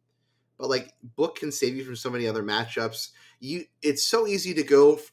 [0.59, 3.11] but like, book can save you from so many other matchups.
[3.39, 5.13] You, it's so easy to go f-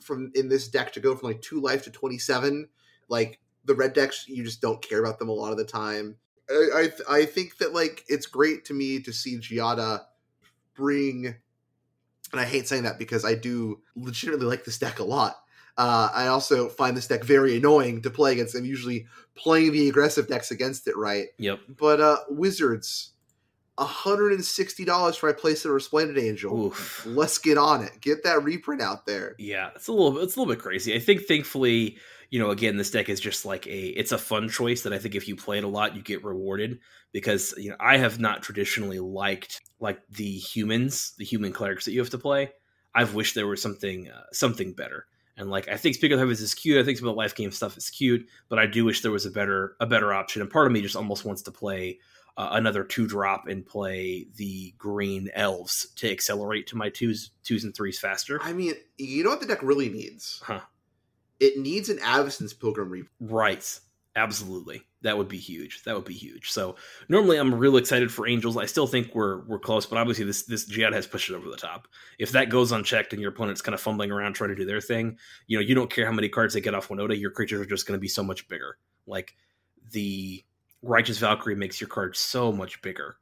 [0.00, 2.68] from in this deck to go from like two life to twenty seven.
[3.08, 6.16] Like the red decks, you just don't care about them a lot of the time.
[6.48, 10.02] I I, th- I think that like it's great to me to see Giada
[10.74, 11.26] bring,
[12.32, 15.36] and I hate saying that because I do legitimately like this deck a lot.
[15.78, 18.54] Uh, I also find this deck very annoying to play against.
[18.54, 21.26] I'm usually playing the aggressive decks against it, right?
[21.38, 23.12] yep But uh, Wizards,
[23.78, 26.66] hundred and sixty dollars for I place a Resplendent Angel.
[26.66, 27.04] Oof.
[27.06, 28.00] Let's get on it.
[28.00, 29.34] Get that reprint out there.
[29.38, 31.96] yeah it's a little it's a little bit crazy i think thankfully
[32.30, 34.98] you know again this deck is just like a it's a fun choice that i
[34.98, 36.78] think if you play it a lot you get rewarded
[37.12, 41.92] because you know i have not traditionally liked like the humans the human clerics that
[41.92, 42.50] you have to play
[42.94, 46.40] i've wished there was something uh, something better and like i think speaking of heavens
[46.40, 48.84] is cute i think some of the life game stuff is cute but i do
[48.84, 51.42] wish there was a better a better option and part of me just almost wants
[51.42, 51.98] to play
[52.36, 57.64] uh, another two drop and play the green elves to accelerate to my twos twos
[57.64, 60.40] and threes faster I mean, you know what the deck really needs?
[60.44, 60.60] Huh.
[61.40, 63.10] It needs an Avacyn's Pilgrim reprint.
[63.20, 63.80] Right.
[64.14, 64.82] Absolutely.
[65.02, 65.82] That would be huge.
[65.84, 66.50] That would be huge.
[66.50, 66.76] So
[67.10, 68.56] normally I'm real excited for Angels.
[68.56, 71.50] I still think we're we're close, but obviously this this Giada has pushed it over
[71.50, 71.86] the top.
[72.18, 74.80] If that goes unchecked and your opponent's kind of fumbling around trying to do their
[74.80, 77.60] thing, you know, you don't care how many cards they get off Winota, your creatures
[77.60, 78.78] are just going to be so much bigger.
[79.06, 79.36] Like
[79.90, 80.42] the
[80.86, 83.16] Righteous Valkyrie makes your card so much bigger.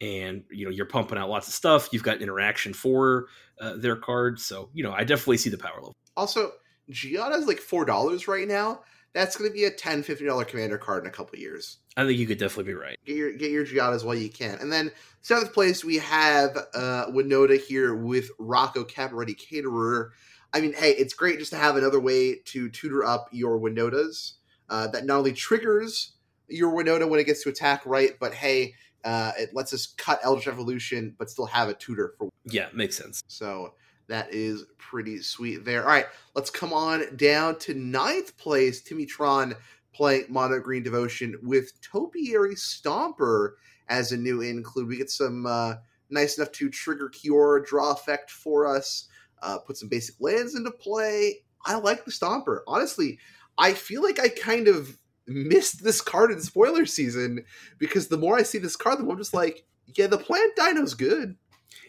[0.00, 1.88] And you know you're pumping out lots of stuff.
[1.92, 3.26] You've got interaction for
[3.60, 5.94] uh, their cards, so you know I definitely see the power level.
[6.16, 6.50] Also,
[6.90, 8.80] Giada's like four dollars right now.
[9.12, 11.78] That's going to be a 10 50 dollar commander card in a couple years.
[11.96, 12.96] I think you could definitely be right.
[13.04, 14.58] Get your get your Giadas while you can.
[14.58, 20.10] And then seventh place we have uh Winota here with Rocco Cabaretti Caterer.
[20.52, 24.32] I mean, hey, it's great just to have another way to tutor up your Winotas.
[24.68, 26.12] Uh, that not only triggers
[26.52, 30.20] your Winota when it gets to attack right, but hey, uh, it lets us cut
[30.22, 32.30] Eldritch Evolution, but still have a tutor for.
[32.44, 33.22] Yeah, makes sense.
[33.26, 33.74] So
[34.08, 35.82] that is pretty sweet there.
[35.82, 38.82] All right, let's come on down to ninth place.
[38.82, 39.54] Timmy Tron
[39.92, 43.52] playing Mono Green Devotion with Topiary Stomper
[43.88, 44.88] as a new include.
[44.88, 45.74] We get some uh,
[46.10, 49.08] nice enough to trigger Kiora draw effect for us,
[49.42, 51.40] uh, put some basic lands into play.
[51.64, 52.60] I like the Stomper.
[52.66, 53.18] Honestly,
[53.58, 57.44] I feel like I kind of missed this card in spoiler season
[57.78, 60.56] because the more I see this card, the more I'm just like, yeah, the plant
[60.56, 61.36] dino's good.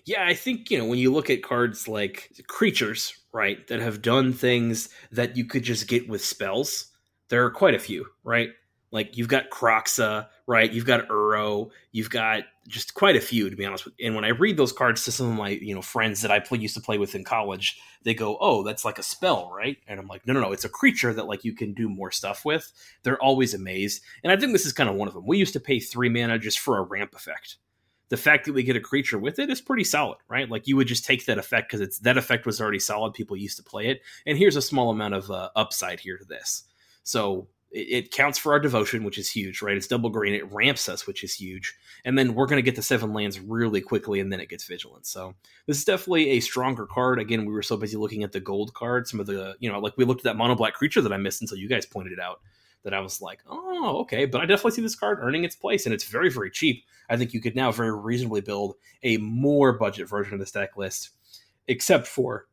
[0.05, 4.01] Yeah, I think, you know, when you look at cards like creatures, right, that have
[4.01, 6.91] done things that you could just get with spells,
[7.29, 8.49] there are quite a few, right?
[8.93, 10.71] Like you've got Kroxa, right?
[10.71, 13.95] You've got Uro, you've got just quite a few to be honest with.
[13.99, 16.41] And when I read those cards to some of my you know friends that I
[16.51, 19.99] used to play with in college, they go, "Oh, that's like a spell, right?" And
[19.99, 22.45] I'm like, "No, no, no, it's a creature that like you can do more stuff
[22.45, 25.25] with." They're always amazed, and I think this is kind of one of them.
[25.25, 27.57] We used to pay three mana just for a ramp effect.
[28.09, 30.47] The fact that we get a creature with it is pretty solid, right?
[30.47, 33.15] Like you would just take that effect because it's that effect was already solid.
[33.15, 36.25] People used to play it, and here's a small amount of uh, upside here to
[36.25, 36.65] this.
[37.03, 39.75] So it, counts for our devotion, which is huge, right?
[39.75, 40.35] It's double green.
[40.35, 41.75] It ramps us, which is huge.
[42.05, 44.65] And then we're going to get the seven lands really quickly, and then it gets
[44.65, 45.07] vigilant.
[45.07, 45.33] So
[45.65, 47.19] this is definitely a stronger card.
[47.19, 49.07] Again, we were so busy looking at the gold card.
[49.07, 51.17] Some of the, you know, like we looked at that mono black creature that I
[51.17, 52.39] missed until you guys pointed it out.
[52.83, 54.25] That I was like, oh, okay.
[54.25, 56.83] But I definitely see this card earning its place, and it's very, very cheap.
[57.09, 60.75] I think you could now very reasonably build a more budget version of this deck
[60.75, 61.11] list,
[61.69, 62.47] except for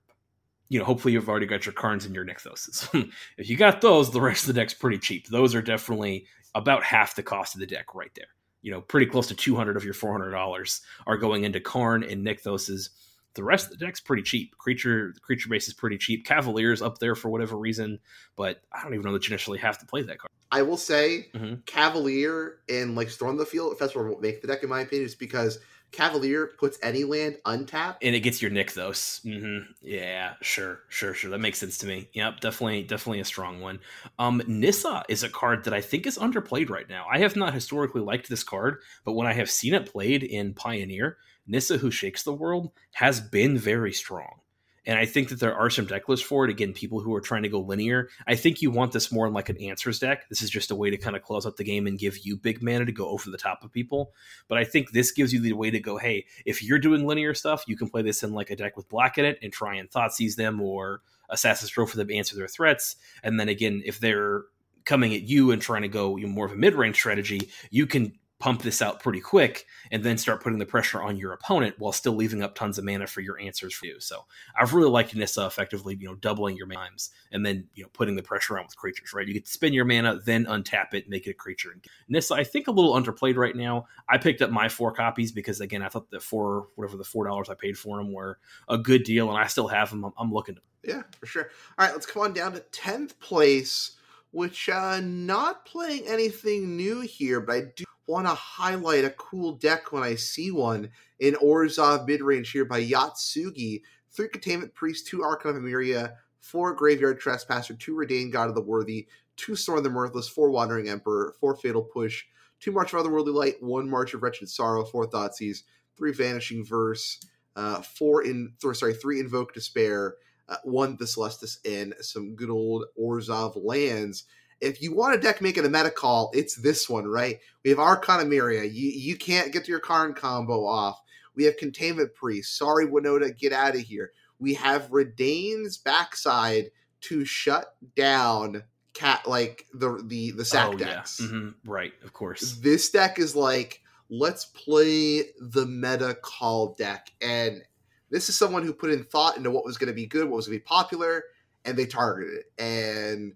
[0.71, 2.89] you know, hopefully you've already got your Karns and your Nykthoses.
[3.37, 5.29] if you got those, the rest of the deck's pretty cheap.
[5.29, 8.29] Those are definitely about half the cost of the deck right there.
[8.63, 12.91] You know, pretty close to 200 of your $400 are going into Karn and Nykthoses.
[13.35, 14.57] The rest of the deck's pretty cheap.
[14.59, 16.25] Creature the creature base is pretty cheap.
[16.25, 17.99] Cavalier's up there for whatever reason,
[18.37, 20.31] but I don't even know that you necessarily have to play that card.
[20.53, 21.61] I will say mm-hmm.
[21.67, 25.15] Cavalier and like Storm the Field, Festival will make the deck, in my opinion, is
[25.15, 25.59] because
[25.93, 29.25] Cavalier puts any land untapped, and it gets your Nykthos.
[29.25, 29.73] Mm-hmm.
[29.83, 31.31] Yeah, sure, sure, sure.
[31.31, 32.09] That makes sense to me.
[32.13, 33.81] Yep, definitely, definitely a strong one.
[34.19, 37.07] Um, Nissa is a card that I think is underplayed right now.
[37.11, 40.55] I have not historically liked this card, but when I have seen it played in
[40.55, 44.41] Pioneer, Nissa, who shakes the world, has been very strong.
[44.87, 46.51] And I think that there are some deck lists for it.
[46.51, 48.09] Again, people who are trying to go linear.
[48.27, 50.29] I think you want this more in like an answers deck.
[50.29, 52.37] This is just a way to kind of close out the game and give you
[52.37, 54.13] big mana to go over the top of people.
[54.49, 57.35] But I think this gives you the way to go, hey, if you're doing linear
[57.35, 59.75] stuff, you can play this in like a deck with black in it and try
[59.75, 62.97] and Thoughtseize them or Assassin's throw for them to answer their threats.
[63.23, 64.45] And then again, if they're
[64.85, 68.13] coming at you and trying to go more of a mid range strategy, you can
[68.41, 71.93] pump this out pretty quick and then start putting the pressure on your opponent while
[71.93, 74.01] still leaving up tons of mana for your answers for you.
[74.01, 74.25] So
[74.59, 78.17] I've really liked Nissa effectively, you know, doubling your times and then, you know, putting
[78.17, 79.29] the pressure on with creatures, right?
[79.29, 81.71] You to spend your mana, then untap it, make it a creature.
[81.71, 83.87] And Nissa, I think a little underplayed right now.
[84.09, 87.27] I picked up my four copies because again, I thought the four, whatever the four
[87.27, 90.05] dollars I paid for them were a good deal and I still have them.
[90.05, 90.63] I'm, I'm looking to.
[90.83, 91.51] Yeah, for sure.
[91.79, 93.97] All right, let's come on down to 10th place
[94.33, 99.53] which uh not playing anything new here, but I do want to highlight a cool
[99.53, 103.83] deck when I see one in Orzhov midrange here by Yatsugi.
[104.11, 108.61] Three Containment Priest, two Archon of Emeria, four Graveyard Trespasser, two Reidane God of the
[108.61, 112.25] Worthy, two Sorin of the Mirthless, four Wandering Emperor, four Fatal Push,
[112.59, 115.63] two March of Otherworldly Light, one March of Wretched Sorrow, four Thoughtseize,
[115.97, 117.21] three Vanishing Verse,
[117.55, 120.17] uh, four in th- sorry, three Invoke Despair,
[120.49, 124.25] uh, one the Celestus, and some good old Orzhov lands
[124.61, 127.39] if you want a deck making a meta call, it's this one, right?
[127.65, 128.65] We have Archon Emeria.
[128.65, 131.01] You you can't get your Karn combo off.
[131.35, 132.57] We have Containment Priest.
[132.57, 134.13] Sorry, Winota, get out of here.
[134.39, 136.71] We have Reidane's backside
[137.03, 138.63] to shut down
[138.95, 141.21] cat like the the the sack oh, decks.
[141.21, 141.27] Yeah.
[141.27, 141.71] Mm-hmm.
[141.71, 142.57] Right, of course.
[142.57, 147.63] This deck is like let's play the meta call deck, and
[148.11, 150.37] this is someone who put in thought into what was going to be good, what
[150.37, 151.25] was going to be popular,
[151.65, 152.63] and they targeted it.
[152.63, 153.35] And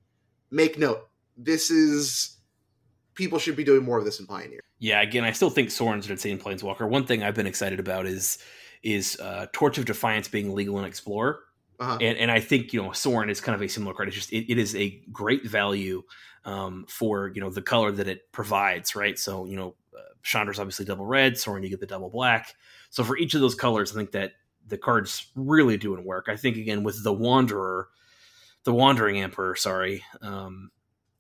[0.51, 2.37] make note, this is
[3.15, 4.61] people should be doing more of this in Pioneer.
[4.79, 6.89] Yeah, again, I still think Sorin's an insane planeswalker.
[6.89, 8.39] One thing I've been excited about is
[8.83, 11.41] is uh, Torch of Defiance being legal in Explorer.
[11.81, 11.99] Uh-huh.
[12.01, 14.09] And, and I think you know Sorin is kind of a similar card.
[14.09, 16.03] It's just it, it is a great value
[16.45, 19.19] um, for you know the color that it provides, right?
[19.19, 22.55] So you know, uh, Chandra's obviously double red, Sorin you get the double black.
[22.91, 24.33] So for each of those colors, I think that
[24.67, 26.27] the cards really doing work.
[26.29, 27.89] I think again with the Wanderer,
[28.65, 30.71] the Wandering Emperor, sorry, um,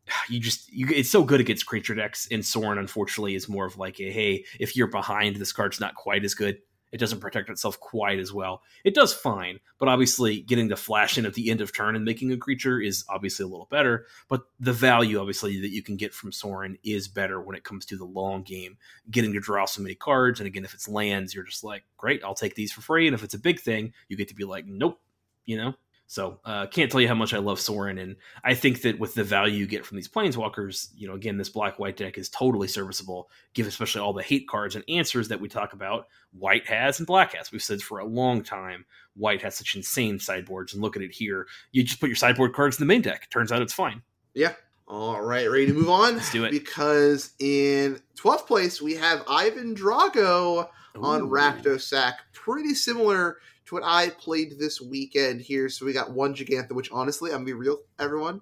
[0.28, 2.28] you just you, it's so good against creature decks.
[2.30, 5.94] And Sorin, unfortunately, is more of like a hey, if you're behind, this card's not
[5.94, 6.58] quite as good.
[6.92, 8.62] It doesn't protect itself quite as well.
[8.84, 12.04] It does fine, but obviously getting to flash in at the end of turn and
[12.04, 14.06] making a creature is obviously a little better.
[14.28, 17.84] But the value, obviously, that you can get from Sorin is better when it comes
[17.86, 18.78] to the long game.
[19.10, 22.22] Getting to draw so many cards, and again, if it's lands, you're just like, great,
[22.22, 23.08] I'll take these for free.
[23.08, 25.00] And if it's a big thing, you get to be like, nope,
[25.46, 25.74] you know.
[26.06, 29.14] So uh, can't tell you how much I love Sorin, and I think that with
[29.14, 32.28] the value you get from these planeswalkers, you know, again, this black white deck is
[32.28, 33.30] totally serviceable.
[33.54, 36.06] Give especially all the hate cards and answers that we talk about.
[36.32, 37.50] White has and black has.
[37.50, 38.84] We've said for a long time,
[39.16, 41.46] white has such insane sideboards, and look at it here.
[41.72, 43.28] You just put your sideboard cards in the main deck.
[43.30, 44.02] Turns out it's fine.
[44.34, 44.52] Yeah.
[44.86, 46.16] All right, ready to move on?
[46.16, 46.50] Let's do it.
[46.50, 51.28] Because in 12th place, we have Ivan Drago on Ooh.
[51.28, 52.20] Rakdos Sack.
[52.34, 53.38] Pretty similar
[53.74, 55.68] what I played this weekend here.
[55.68, 58.40] So we got one Jegantha, which honestly, I'm gonna be real, everyone.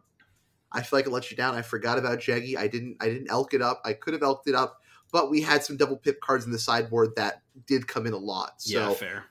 [0.71, 1.55] I feel like I let you down.
[1.55, 2.57] I forgot about Jeggy.
[2.57, 3.81] I didn't I didn't elk it up.
[3.85, 6.59] I could have elked it up, but we had some double pip cards in the
[6.59, 8.63] sideboard that did come in a lot.
[8.63, 9.25] So yeah, fair.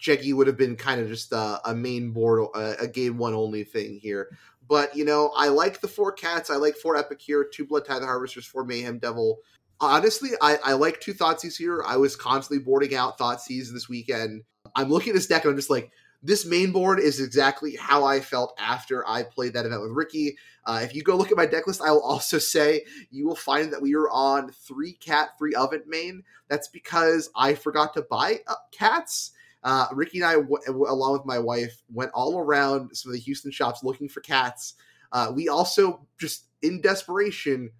[0.00, 3.34] Jeggy would have been kind of just a, a main board, a, a game one
[3.34, 4.36] only thing here.
[4.68, 6.48] But you know, I like the four cats.
[6.48, 9.38] I like four Epic here, two Blood Tithe Harvesters, four Mayhem Devil.
[9.80, 11.82] Honestly, I, I like two Thoughtseize here.
[11.84, 14.42] I was constantly boarding out Thoughtseize this weekend.
[14.74, 15.90] I'm looking at this deck and I'm just like,
[16.24, 20.38] this main board is exactly how I felt after I played that event with Ricky.
[20.64, 23.36] Uh, if you go look at my deck list, I will also say you will
[23.36, 26.22] find that we are on three cat, three oven main.
[26.48, 28.40] That's because I forgot to buy
[28.72, 29.32] cats.
[29.62, 33.22] Uh, Ricky and I, w- along with my wife, went all around some of the
[33.22, 34.74] Houston shops looking for cats.
[35.12, 37.70] Uh, we also just in desperation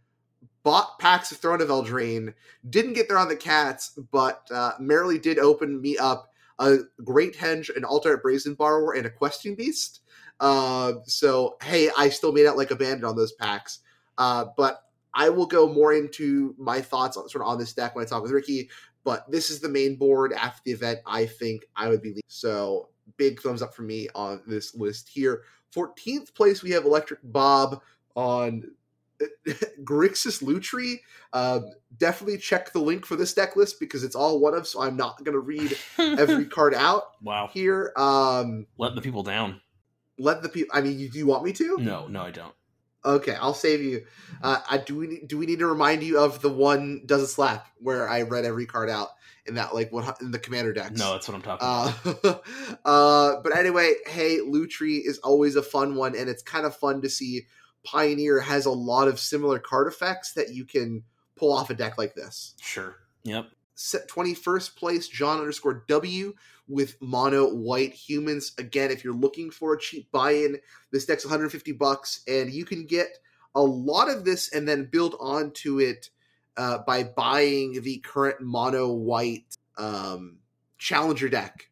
[0.62, 2.35] bought packs of Throne of Eldraine.
[2.68, 7.37] Didn't get there on the cats, but uh, Merrily did open me up a Great
[7.37, 10.01] Henge, an Alternate Brazen Borrower, and a Questing Beast.
[10.40, 13.81] Uh, so hey, I still made out like a bandit on those packs.
[14.19, 17.95] Uh, but I will go more into my thoughts on, sort of on this deck
[17.95, 18.69] when I talk with Ricky.
[19.05, 21.01] But this is the main board after the event.
[21.07, 22.23] I think I would be leading.
[22.27, 25.43] so big thumbs up for me on this list here.
[25.75, 27.81] 14th place we have Electric Bob
[28.14, 28.64] on
[29.85, 31.00] Grixis Lutri.
[31.33, 34.66] Um, definitely check the link for this deck list because it's all one of.
[34.66, 37.48] So I'm not going to read every card out wow.
[37.53, 37.92] here.
[37.96, 39.61] Um, Let the people down.
[40.18, 40.77] let the people.
[40.77, 41.79] I mean, you, do you want me to?
[41.79, 42.55] No, no, I don't.
[43.05, 44.07] Okay, I'll save you.
[44.42, 44.96] Uh, I do.
[44.96, 48.46] We do we need to remind you of the one doesn't slap where I read
[48.46, 49.09] every card out
[49.46, 50.98] in that like what in the commander decks?
[50.98, 52.24] No, that's what I'm talking about.
[52.24, 56.74] Uh, uh, but anyway, hey, Lutri is always a fun one, and it's kind of
[56.74, 57.46] fun to see
[57.85, 61.03] Pioneer has a lot of similar card effects that you can
[61.37, 62.55] pull off a deck like this.
[62.61, 62.97] Sure.
[63.25, 63.47] Yep.
[63.75, 66.35] Set 21st place, John underscore W
[66.68, 68.53] with mono white humans.
[68.59, 70.59] Again, if you're looking for a cheap buy-in,
[70.92, 73.18] this deck's 150 bucks, and you can get
[73.55, 76.11] a lot of this and then build onto it
[76.57, 80.38] uh, by buying the current mono white um,
[80.79, 81.68] challenger deck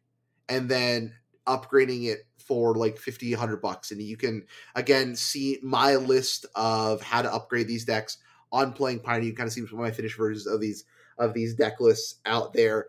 [0.49, 1.13] and then
[1.47, 7.01] upgrading it for like 50 100 bucks and you can again see my list of
[7.01, 8.17] how to upgrade these decks
[8.51, 9.25] on playing pioneer.
[9.25, 10.85] You can kind of see some of my finished versions of these
[11.17, 12.87] of these deck lists out there.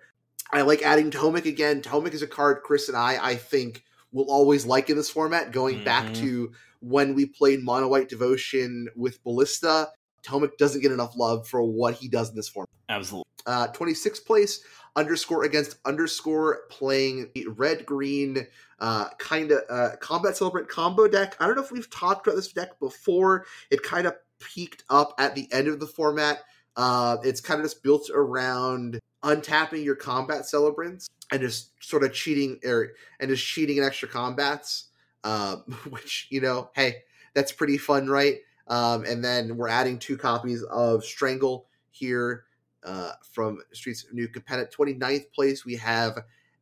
[0.53, 1.83] I like adding Tomik again.
[1.83, 5.51] Tomik is a card chris and i i think will always like in this format
[5.53, 6.21] going back Mhm.
[6.21, 9.89] to when we played mono white devotion with ballista.
[10.25, 12.69] Tomik doesn't get enough love for what he does in this format.
[12.89, 13.25] Absolutely.
[13.47, 14.61] uh, 26th place
[14.97, 18.47] underscore against underscore playing the red green
[18.81, 21.37] uh, kind of uh, combat celebrant combo deck.
[21.41, 23.47] I don't know if we've talked about this deck before.
[23.71, 26.41] It kind of peaked up at the end of the format.
[26.77, 32.13] Uh, it's kind of just built around untapping your combat celebrants and just sort of
[32.13, 34.89] cheating or and just cheating in extra combats.
[35.23, 36.97] Um, which you know, hey,
[37.35, 38.39] that's pretty fun, right?
[38.67, 42.45] Um, and then we're adding two copies of Strangle here
[42.85, 44.71] uh, from Streets of New Capenna.
[44.73, 46.19] 29th place, we have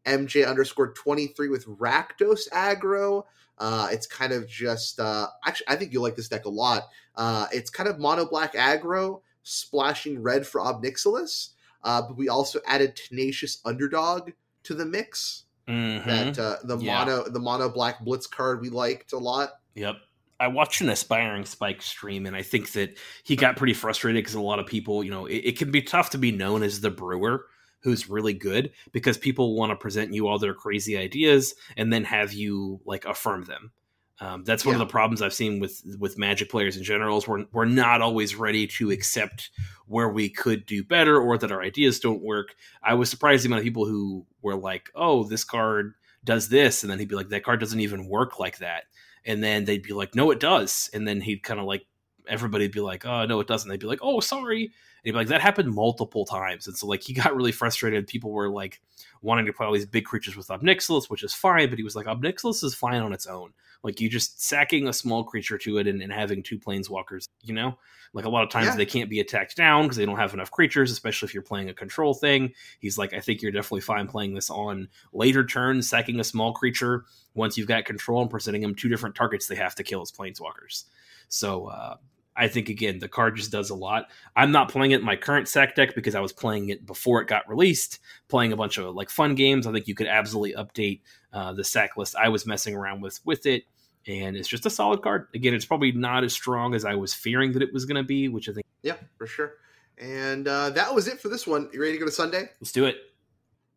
[0.07, 3.25] MJ underscore 23 with Rakdos aggro.
[3.59, 6.89] Uh, it's kind of just, uh, actually, I think you'll like this deck a lot.
[7.15, 11.51] Uh, it's kind of mono black aggro, splashing red for Ob Nixilis.
[11.85, 14.31] Uh, but we also added Tenacious Underdog
[14.65, 15.45] to the mix.
[15.69, 16.05] Mhm.
[16.07, 17.05] That uh, the Yeah.
[17.05, 19.51] mono the mono black blitz card we liked a lot.
[19.75, 19.97] Yep.
[20.43, 24.35] I watched an aspiring Spike stream, and I think that he got pretty frustrated because
[24.35, 26.81] a lot of people, you know, it, it can be tough to be known as
[26.81, 27.47] the brewer
[27.83, 32.05] who's really good because people want to present you all their crazy ideas and then
[32.05, 33.73] have you like affirm them.
[34.21, 34.83] Um, that's one Yeah.
[34.83, 38.01] of the problems I've seen with with Magic players in general is we're we're not
[38.01, 39.51] always ready to accept
[39.87, 42.55] where we could do better or that our ideas don't work.
[42.85, 46.83] I was surprised the amount of people who were like, "Oh, this card does this,"
[46.85, 48.85] and then he'd be like, "That card doesn't even work like that,"
[49.25, 51.87] and then they'd be like, "No, it does," and then he'd kind of like
[52.29, 54.73] everybody'd be like, "Oh, no, it doesn't." They'd be like, "Oh, sorry," and
[55.05, 58.07] he'd be like, "That happened multiple times," and so like he got really frustrated.
[58.07, 58.81] People were like
[59.23, 61.85] wanting to play all these big creatures with Ob Nixilis, which is fine, but he
[61.85, 63.53] was like, Ob Nixilis is fine on its own.
[63.83, 67.55] Like you just sacking a small creature to it and, and having two planeswalkers, you
[67.55, 67.79] know?
[68.15, 68.77] Like a lot of times Yeah.
[68.77, 71.71] they can't be attacked down because they don't have enough creatures, especially if you're playing
[71.71, 72.53] a control thing.
[72.79, 76.53] He's like, I think you're definitely fine playing this on later turns, sacking a small
[76.53, 80.03] creature once you've got control and presenting them two different targets they have to kill
[80.03, 80.85] as planeswalkers.
[81.29, 81.97] So uh,
[82.37, 84.11] I think again the card just does a lot.
[84.37, 87.23] I'm not playing it in my current sack deck because I was playing it before
[87.23, 89.67] it got released, playing a bunch of like fun games.
[89.67, 91.01] I think you could absolutely update
[91.33, 92.17] uh, the sack list.
[92.17, 93.65] I was messing around with with it,
[94.07, 95.29] and it's just a solid card.
[95.35, 98.07] Again, it's probably not as strong as I was fearing that it was going to
[98.07, 99.55] be, which I think Yeah, for sure.
[99.99, 101.69] And uh, that was it for this one.
[101.73, 102.49] You ready to go to Sunday?
[102.61, 102.97] let's do it.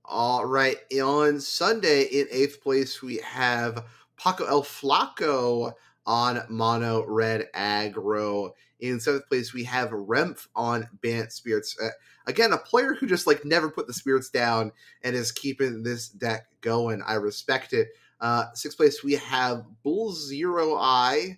[0.03, 0.77] All right.
[1.01, 3.85] On Sunday, in eighth place, we have
[4.17, 5.73] Paco El Flaco
[6.05, 8.51] on Mono Red Aggro.
[8.79, 11.75] In seventh place, we have Remph on Bant Spirits.
[11.81, 11.89] Uh,
[12.27, 14.71] again, a player who just like never put the spirits down
[15.03, 17.01] and is keeping this deck going.
[17.05, 17.89] I respect it.
[18.19, 21.37] Uh, sixth place, we have Bull Zero Eye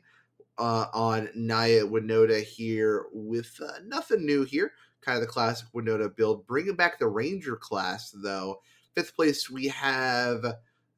[0.58, 4.74] uh, on Naya Winota here with uh, nothing new here.
[5.02, 6.46] Kind of the classic Winota build.
[6.48, 8.62] Bringing back the Ranger class, though.
[8.96, 10.44] Fifth place, we have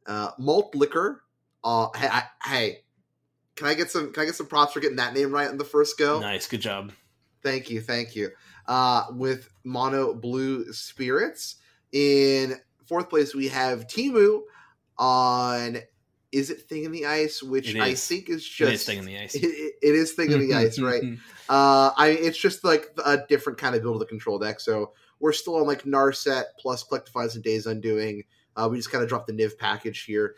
[0.07, 1.23] uh, Malt Liquor.
[1.63, 2.79] Uh, hey, I, hey,
[3.55, 4.13] can I get some?
[4.13, 6.19] Can I get some props for getting that name right in the first go?
[6.19, 6.93] Nice, good job.
[7.43, 8.31] Thank you, thank you.
[8.69, 11.55] Uh, with Mono Blue Spirits.
[11.91, 12.53] In
[12.85, 14.41] fourth place, we have Timu
[14.97, 15.77] on
[16.31, 19.33] Izzet Thing in the Ice, which I think is just is staying in the ice.
[19.35, 21.01] it, it- it is Thing in the Ice, right?
[21.49, 24.59] Uh, I it's just like a different kind of build of the control deck.
[24.59, 28.23] So we're still on like Narset plus Collectivize and Days Undoing.
[28.55, 30.35] Uh, we just kind of dropped the Niv package here.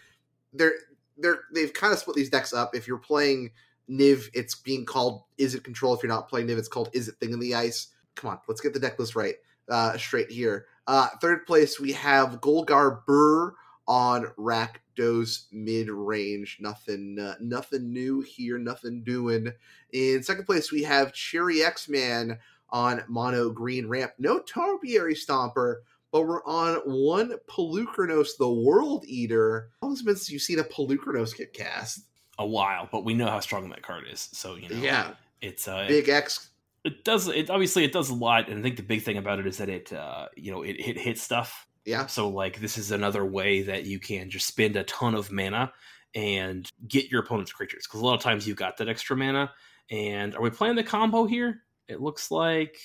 [0.54, 0.74] They're
[1.18, 2.76] they're they've kind of split these decks up.
[2.76, 3.52] If you're playing
[3.90, 5.94] Niv, it's being called Izzet Control.
[5.94, 7.88] If you're not playing Niv, it's called Izzet Thing in the Ice.
[8.16, 9.36] Come on, let's get the deck list right.
[9.70, 10.66] Uh, straight here.
[10.88, 13.54] Uh, third place we have Golgar Burr
[13.88, 16.58] on Rakdos mid range.
[16.60, 18.58] Nothing, uh, nothing new here.
[18.58, 19.52] Nothing doing.
[19.94, 22.38] In second place, we have Cherry X Man
[22.70, 24.14] on Mono Green Ramp.
[24.18, 25.78] No Topiary Stomper,
[26.12, 29.70] but we're on one Polukranos, the World Eater.
[29.82, 32.02] How long has it been since you've seen a Polukranos get cast?
[32.40, 34.30] A while, but we know how strong that card is.
[34.32, 36.51] So you know, Yeah, it's uh, Big X.
[36.84, 39.40] it does it obviously it does a lot and i think the big thing about
[39.40, 42.78] it is that it uh you know it, it hits stuff Yeah, so like this
[42.78, 45.72] is another way that you can just spend a ton of mana
[46.16, 49.52] and get your opponent's creatures because a lot of times you've got that extra mana
[49.90, 52.78] and are we playing the combo here it looks like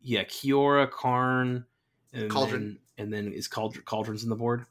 [0.00, 1.64] yeah kiora karn
[2.12, 2.78] and Cauldron.
[2.96, 4.66] then, and then is Cauldron, cauldrons in the board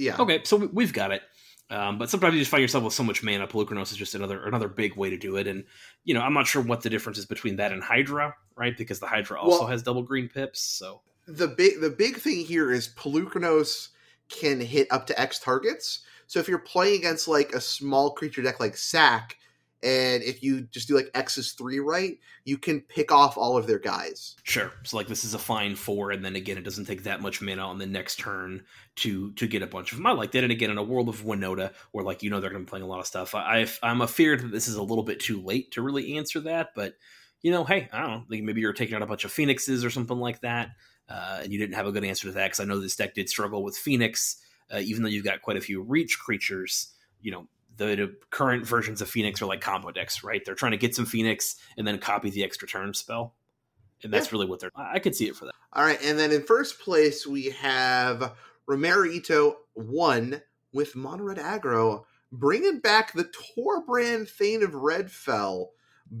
[0.00, 0.14] yeah.
[0.16, 1.22] Okay, so we- we've got it.
[1.70, 3.46] Um, but sometimes you just find yourself with so much mana.
[3.46, 5.46] Polukranos is just another another big way to do it.
[5.46, 5.64] And
[6.04, 8.76] you know, I'm not sure what the difference is between that and Hydra, right?
[8.76, 10.60] Because the Hydra also Well- has double green pips.
[10.60, 13.88] So the big the big thing here is Polukranos
[14.28, 16.00] can hit up to X targets.
[16.26, 19.36] So if you're playing against like a small creature deck like Sack,
[19.82, 23.56] and if you just do like X is three right, you can pick off all
[23.56, 24.34] of their guys.
[24.42, 24.72] sure.
[24.84, 27.40] So like this is a fine four, and then again, it doesn't take that much
[27.40, 28.64] mana on the next turn
[28.96, 30.06] to to get a bunch of them.
[30.06, 30.42] I like that.
[30.42, 32.70] And again, in a world of Winota, where like you know they're going to be
[32.70, 35.20] playing a lot of stuff, I I've- I'm afeared that this is a little bit
[35.20, 36.70] too late to really answer that.
[36.74, 36.94] But
[37.42, 38.24] you know, hey, I don't know.
[38.28, 40.70] Like maybe you're taking out a bunch of phoenixes or something like that,
[41.08, 43.14] uh, and you didn't have a good answer to that because I know this deck
[43.14, 44.38] did struggle with Phoenix,
[44.74, 46.88] uh, even though you've got quite a few reach creatures.
[47.22, 47.46] You know,
[47.78, 50.44] the, the current versions of Phoenix are like combo decks, right?
[50.44, 53.34] They're trying to get some Phoenix and then copy the extra turn spell,
[54.02, 54.32] and that's Yeah.
[54.32, 54.70] really what they're.
[54.76, 55.54] I could see it for that.
[55.72, 58.34] All right, and then in first place we have
[58.68, 65.68] Romerito one with Monored Aggro, bringing back the Torbrand Thane of Redfell.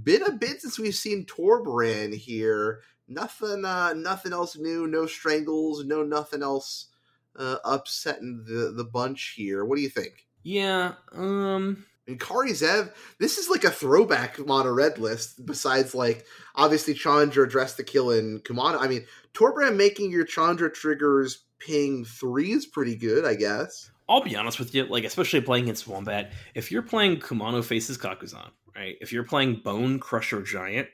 [0.02, 2.80] Been a bit since we've seen Torbrand here.
[3.08, 4.86] Nothing, uh, nothing else new.
[4.86, 5.84] No strangles.
[5.84, 6.88] No nothing else
[7.36, 9.64] uh, upsetting the the bunch here.
[9.64, 10.26] What do you think?
[10.48, 15.44] Yeah, um, And Kari Zev, this is like a throwback mono red list.
[15.44, 16.24] Besides, like
[16.54, 18.80] obviously Chandra, Dress to Kill, and Kumano.
[18.80, 23.90] I mean, Torbrand making your Chandra triggers ping three is pretty good, I guess.
[24.08, 27.98] I'll be honest with you, like especially playing against Wombat, if you're playing Kumano faces
[27.98, 28.96] Kakkazan, right?
[29.02, 30.88] If you're playing Bonecrusher Giant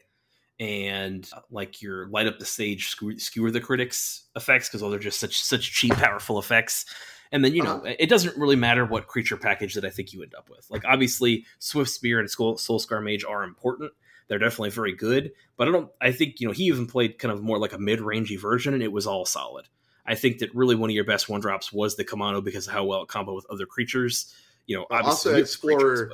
[0.59, 4.95] and uh, like your light up the stage skewer, skewer the critics effects because those
[4.95, 6.87] are just such such cheap powerful effects
[7.35, 7.97] And then, you know, uh-huh.
[7.99, 10.70] it doesn't really matter what creature package that I think you end up with.
[10.70, 13.91] Like, obviously, Swiftspear and Soul, Soulscar Mage are important.
[14.28, 15.32] They're definitely very good.
[15.57, 17.78] But I don't, I think, you know, he even played kind of more like a
[17.78, 19.66] mid rangey version, and it was all solid.
[20.07, 22.72] I think that really one of your best one drops was the Kumano because of
[22.72, 24.32] how well it combo with other creatures.
[24.66, 25.32] You know, obviously.
[25.32, 26.12] also Explorer,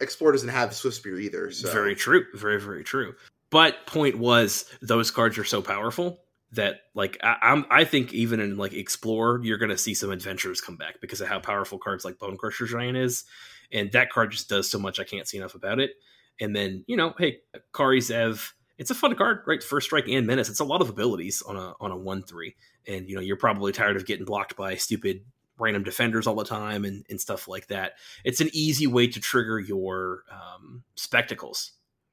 [0.00, 1.52] Explorer doesn't have Swiftspear either.
[1.52, 1.70] So.
[1.70, 2.24] Very true.
[2.34, 3.14] Very, very true.
[3.50, 6.18] But point was, those cards are so powerful
[6.52, 10.60] that like I, am I think even in like Explore, you're gonna see some adventures
[10.60, 13.24] come back because of how powerful cards like Bonecrusher Giant is,
[13.72, 14.98] and that card just does so much.
[14.98, 15.92] I can't see enough about it.
[16.40, 17.38] And then you know, hey,
[17.74, 19.62] Kari Zev, it's a fun card, right?
[19.62, 20.48] First strike and menace.
[20.48, 23.36] It's a lot of abilities on a on a one three, and you know you're
[23.36, 25.20] probably tired of getting blocked by stupid
[25.58, 27.94] random defenders all the time and, and stuff like that.
[28.24, 31.72] It's an easy way to trigger your um, spectacles,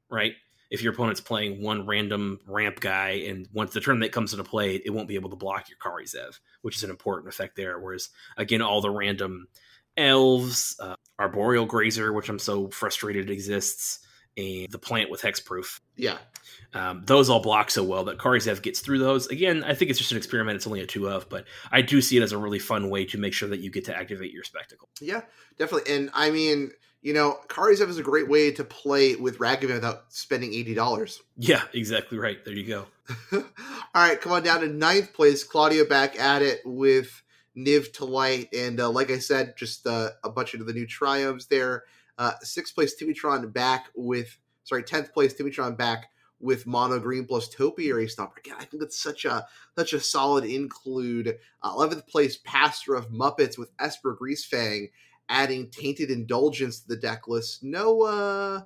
[0.10, 0.34] right?
[0.70, 4.76] If your opponent's playing one random ramp guy and once the tournament comes into play,
[4.76, 7.80] it won't be able to block your Kari Zev, which is an important effect there.
[7.80, 9.48] Whereas again, all the random
[9.98, 14.00] elves, uh, Arboreal Grazer, which I'm so frustrated exists,
[14.38, 15.80] and the plant with hexproof.
[15.96, 16.18] Yeah.
[16.74, 19.28] Um, those all block so well that Kari Zev gets through those.
[19.28, 20.58] Again, I think it's just an experiment.
[20.58, 23.06] It's only a two of, but I do see it as a really fun way
[23.06, 24.90] to make sure that you get to activate your spectacle.
[25.00, 25.22] Yeah,
[25.58, 25.96] definitely.
[25.96, 26.72] And I mean,
[27.06, 30.74] you know, Kari Zev is a great way to play with Ragavan without spending eighty
[30.74, 31.22] dollars.
[31.38, 32.44] Yeah, exactly right.
[32.44, 32.88] There you go.
[33.32, 33.44] All
[33.94, 35.44] right, come on down to ninth place.
[35.44, 37.22] Claudia back at it with
[37.56, 40.88] Niv to light, and uh, like I said, just uh, a bunch of the new
[40.88, 41.84] triumphs there.
[42.18, 47.48] Uh, sixth place, Timitron back with sorry, tenth place, Timitron back with mono green plus
[47.48, 48.40] topiary stomper.
[48.40, 49.46] Again, I think that's such a
[49.78, 51.38] such a solid include.
[51.62, 54.90] Uh, eleventh place, Pastor of Muppets with Esper Greasefang
[55.30, 57.64] adding Tainted Indulgence to the deck list.
[57.64, 58.62] No, uh,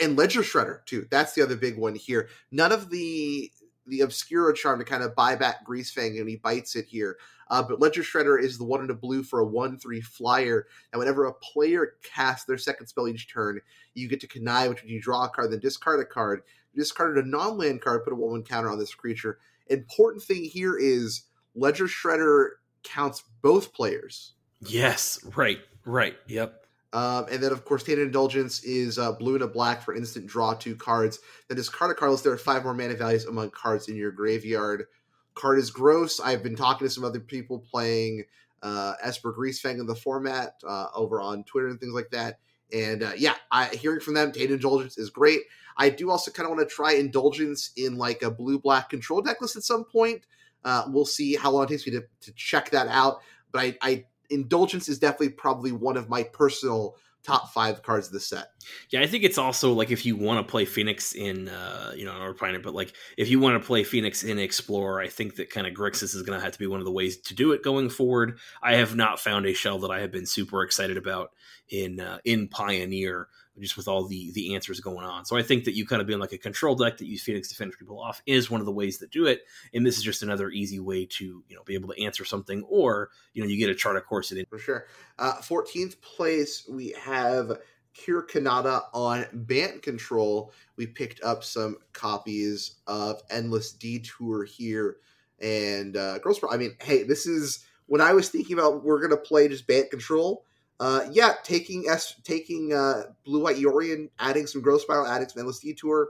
[0.00, 1.06] and Ledger Shredder too.
[1.10, 2.28] That's the other big one here.
[2.50, 3.50] None of the
[3.86, 7.18] the Obscura charm to kind of buy back Greasefang and he bites it here.
[7.50, 10.66] Uh, but Ledger Shredder is the one in a blue for a 1 3 flyer.
[10.92, 13.60] And whenever a player casts their second spell each turn,
[13.94, 16.42] you get to connive, which you draw a card, then discard a card.
[16.72, 19.38] You discarded a non land card, put a 1 1 counter on this creature.
[19.66, 21.24] Important thing here is
[21.54, 22.50] Ledger Shredder
[22.84, 24.34] counts both players.
[24.66, 25.60] Yes, right.
[25.84, 26.16] Right.
[26.26, 26.66] Yep.
[26.92, 30.26] Um, and then, of course, Tainted Indulgence is uh, blue and a black for instant
[30.26, 31.20] draw two cards.
[31.48, 34.12] Then discard a card unless there are five more mana values among cards in your
[34.12, 34.86] graveyard.
[35.34, 36.20] Card is gross.
[36.20, 38.24] I've been talking to some other people playing
[38.62, 42.38] uh, Esper Greasefang in the format uh, over on Twitter and things like that.
[42.72, 45.40] And uh, yeah, I, hearing from them, Tainted Indulgence is great.
[45.76, 49.22] I do also kind of want to try Indulgence in like a blue black control
[49.22, 50.26] deck list at some point.
[50.64, 53.20] Uh, we'll see how long it takes me to, to check that out.
[53.50, 58.12] But I, I Indulgence is definitely probably one of my personal top five cards of
[58.12, 58.48] the set.
[58.90, 62.04] Yeah, I think it's also like if you want to play Phoenix in, uh, you
[62.04, 65.36] know, or Planet, but like if you want to play Phoenix in Explorer, I think
[65.36, 67.34] that kind of Grixis is going to have to be one of the ways to
[67.34, 68.38] do it going forward.
[68.62, 71.30] I have not found a shell that I have been super excited about
[71.68, 73.28] in uh, in Pioneer
[73.62, 75.24] just with all the the answers going on.
[75.24, 77.48] So I think that you kind of being like a control deck that use Phoenix
[77.48, 79.42] to finish people off is one of the ways that do it.
[79.72, 82.62] And this is just another easy way to you know be able to answer something,
[82.68, 84.86] or you know you get a chart of course it in for sure.
[85.18, 87.58] Uh, fourteenth place we have
[87.94, 90.52] Kir Kanata on Bant Control.
[90.76, 94.96] We picked up some copies of Endless Detour here,
[95.40, 96.40] and uh, Girls.
[96.50, 99.90] I mean, hey, this is when I was thinking about we're gonna play just Bant
[99.90, 100.44] Control
[100.80, 105.40] uh, yeah, taking S taking uh, Blue White Yorion, adding some Growth Spiral, adding some
[105.40, 106.08] Endless Detour.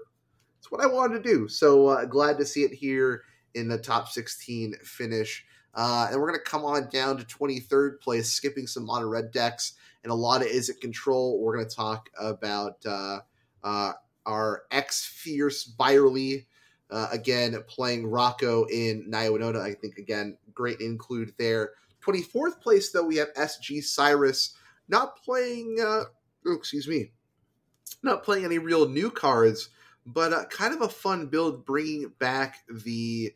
[0.59, 1.49] It's what I wanted to do.
[1.49, 3.23] So uh, glad to see it here
[3.55, 5.45] in the top 16 finish.
[5.75, 9.31] Uh, and we're going to come on down to 23rd place, skipping some mono red
[9.33, 11.41] decks and a lot of Izzet Control.
[11.41, 13.21] We're going to talk about uh,
[13.65, 13.93] uh,
[14.27, 16.47] our X Fierce Byerly.
[16.91, 21.71] Uh, again, playing Rocco in Naya I think, again, great include there.
[22.05, 24.55] 24th place, though, we have SG Cyrus
[24.89, 26.05] not playing, uh,
[26.47, 27.13] oh, excuse me,
[28.03, 29.71] not playing any real new cards,
[30.05, 33.33] but uh, kind of a fun build bringing back the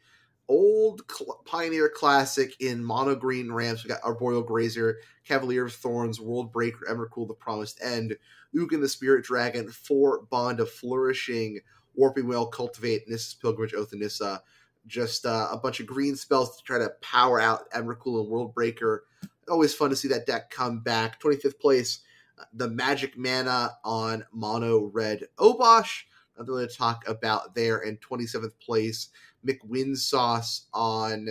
[0.48, 3.84] old cl- Pioneer Classic in mono green ramps.
[3.84, 8.16] We got Arboreal Grazer, Cavalier of Thorns, World Breaker, Emrakul, The Promised End,
[8.54, 11.60] Ugin the Spirit Dragon, Four Bond of Flourishing,
[11.94, 14.42] Warping Wail, Cultivate, Nissa's Pilgrimage, Oath of Nissa,
[14.86, 18.54] just uh, a bunch of green spells to try to power out Emrakul and World
[18.54, 19.04] Breaker.
[19.48, 21.20] Always fun to see that deck come back.
[21.20, 22.00] 25th place,
[22.38, 26.02] uh, the Magic Mana on Mono Red Obosh.
[26.38, 27.78] Nothing to talk about there.
[27.78, 29.08] And 27th place,
[29.46, 31.30] McWin Sauce on.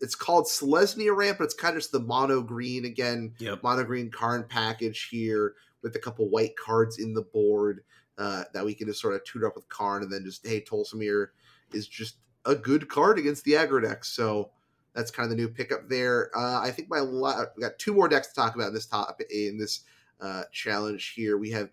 [0.00, 3.32] It's called Selesnya Ramp, but it's kind of just the mono green again.
[3.38, 3.62] Yep.
[3.62, 7.84] Mono green Karn package here with a couple white cards in the board
[8.18, 10.60] uh, that we can just sort of tutor up with Karn and then just, hey,
[10.60, 11.28] Tolsimir
[11.72, 12.16] is just
[12.46, 14.04] a good card against the aggro deck.
[14.04, 14.50] So
[14.94, 16.30] That's kind of the new pickup there.
[16.36, 18.86] Uh, I think my la- we got two more decks to talk about in this
[18.86, 19.80] top in this
[20.20, 21.36] uh, challenge here.
[21.36, 21.70] We have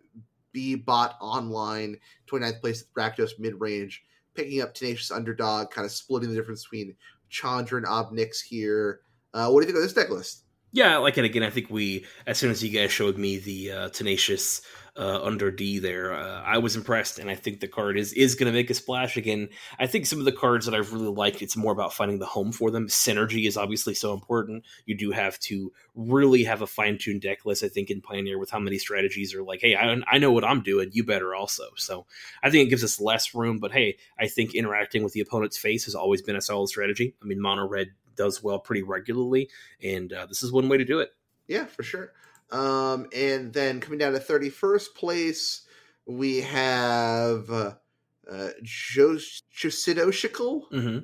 [0.52, 1.98] B Bot Online,
[2.28, 4.04] 29th place at Rakdos mid range,
[4.34, 6.96] picking up Tenacious Underdog, kind of splitting the difference between
[7.30, 9.02] Chandra and Obnix here.
[9.34, 10.44] Uh, what do you think of this deck list?
[10.74, 11.44] Yeah, I like it again.
[11.44, 14.62] I think we, as soon as you guys showed me the uh, tenacious
[14.96, 18.36] uh, under D there, uh, I was impressed, and I think the card is is
[18.36, 19.50] going to make a splash again.
[19.80, 22.26] I think some of the cards that I've really liked, it's more about finding the
[22.26, 22.88] home for them.
[22.88, 24.64] Synergy is obviously so important.
[24.86, 27.66] You do have to really have a fine tuned deck list.
[27.66, 30.46] I think in Pioneer with how many strategies are like, hey, I, I know what
[30.46, 30.90] I'm doing.
[30.94, 31.66] You better also.
[31.76, 32.06] So
[32.42, 33.60] I think it gives us less room.
[33.60, 37.14] But hey, I think interacting with the opponent's face has always been a solid strategy.
[37.22, 39.50] I mean, mono red does well pretty regularly,
[39.84, 41.12] and uh, this is one way to do it.
[41.48, 42.14] Yeah, for sure.
[42.52, 45.62] Um, and then coming down to 31st place,
[46.06, 47.74] we have uh,
[48.30, 50.64] uh, Josidoshikal.
[50.72, 51.00] Mm-hmm.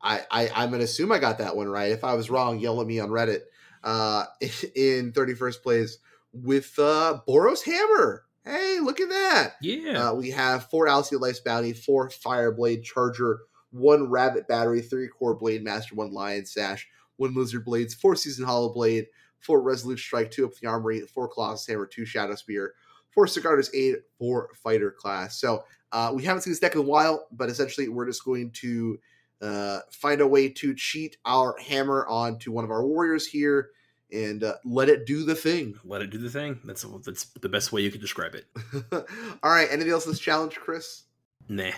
[0.00, 1.92] I, I, I'm going to assume I got that one right.
[1.92, 3.40] If I was wrong, yell at me on Reddit.
[3.84, 4.24] Uh,
[4.74, 5.98] in 31st place
[6.32, 8.24] with uh, Boros Hammer.
[8.44, 9.54] Hey, look at that.
[9.60, 10.10] Yeah.
[10.10, 13.40] Uh, we have four Alseid Life's Bounty, four Fireblade Charger,
[13.72, 18.44] one Rabbit Battery, three Core Blade Master, one Lion Sash, one Lizard Blades, four Season
[18.44, 19.06] Hollow Blade,
[19.40, 22.68] four Resolute Strike, two up the Armory, four Colossus Hammer, two Shadowspear,
[23.10, 25.40] four Sigarda's Aid, four Fighter Class.
[25.40, 28.50] So uh, we haven't seen this deck in a while, but essentially we're just going
[28.52, 28.98] to
[29.40, 33.70] uh, find a way to cheat our hammer onto one of our warriors here
[34.12, 35.74] and uh, let it do the thing.
[35.84, 36.60] Let it do the thing.
[36.64, 38.46] That's that's the best way you could describe it.
[39.42, 39.68] All right.
[39.70, 41.04] Anything else in this challenge, Chris?
[41.48, 41.72] Nah.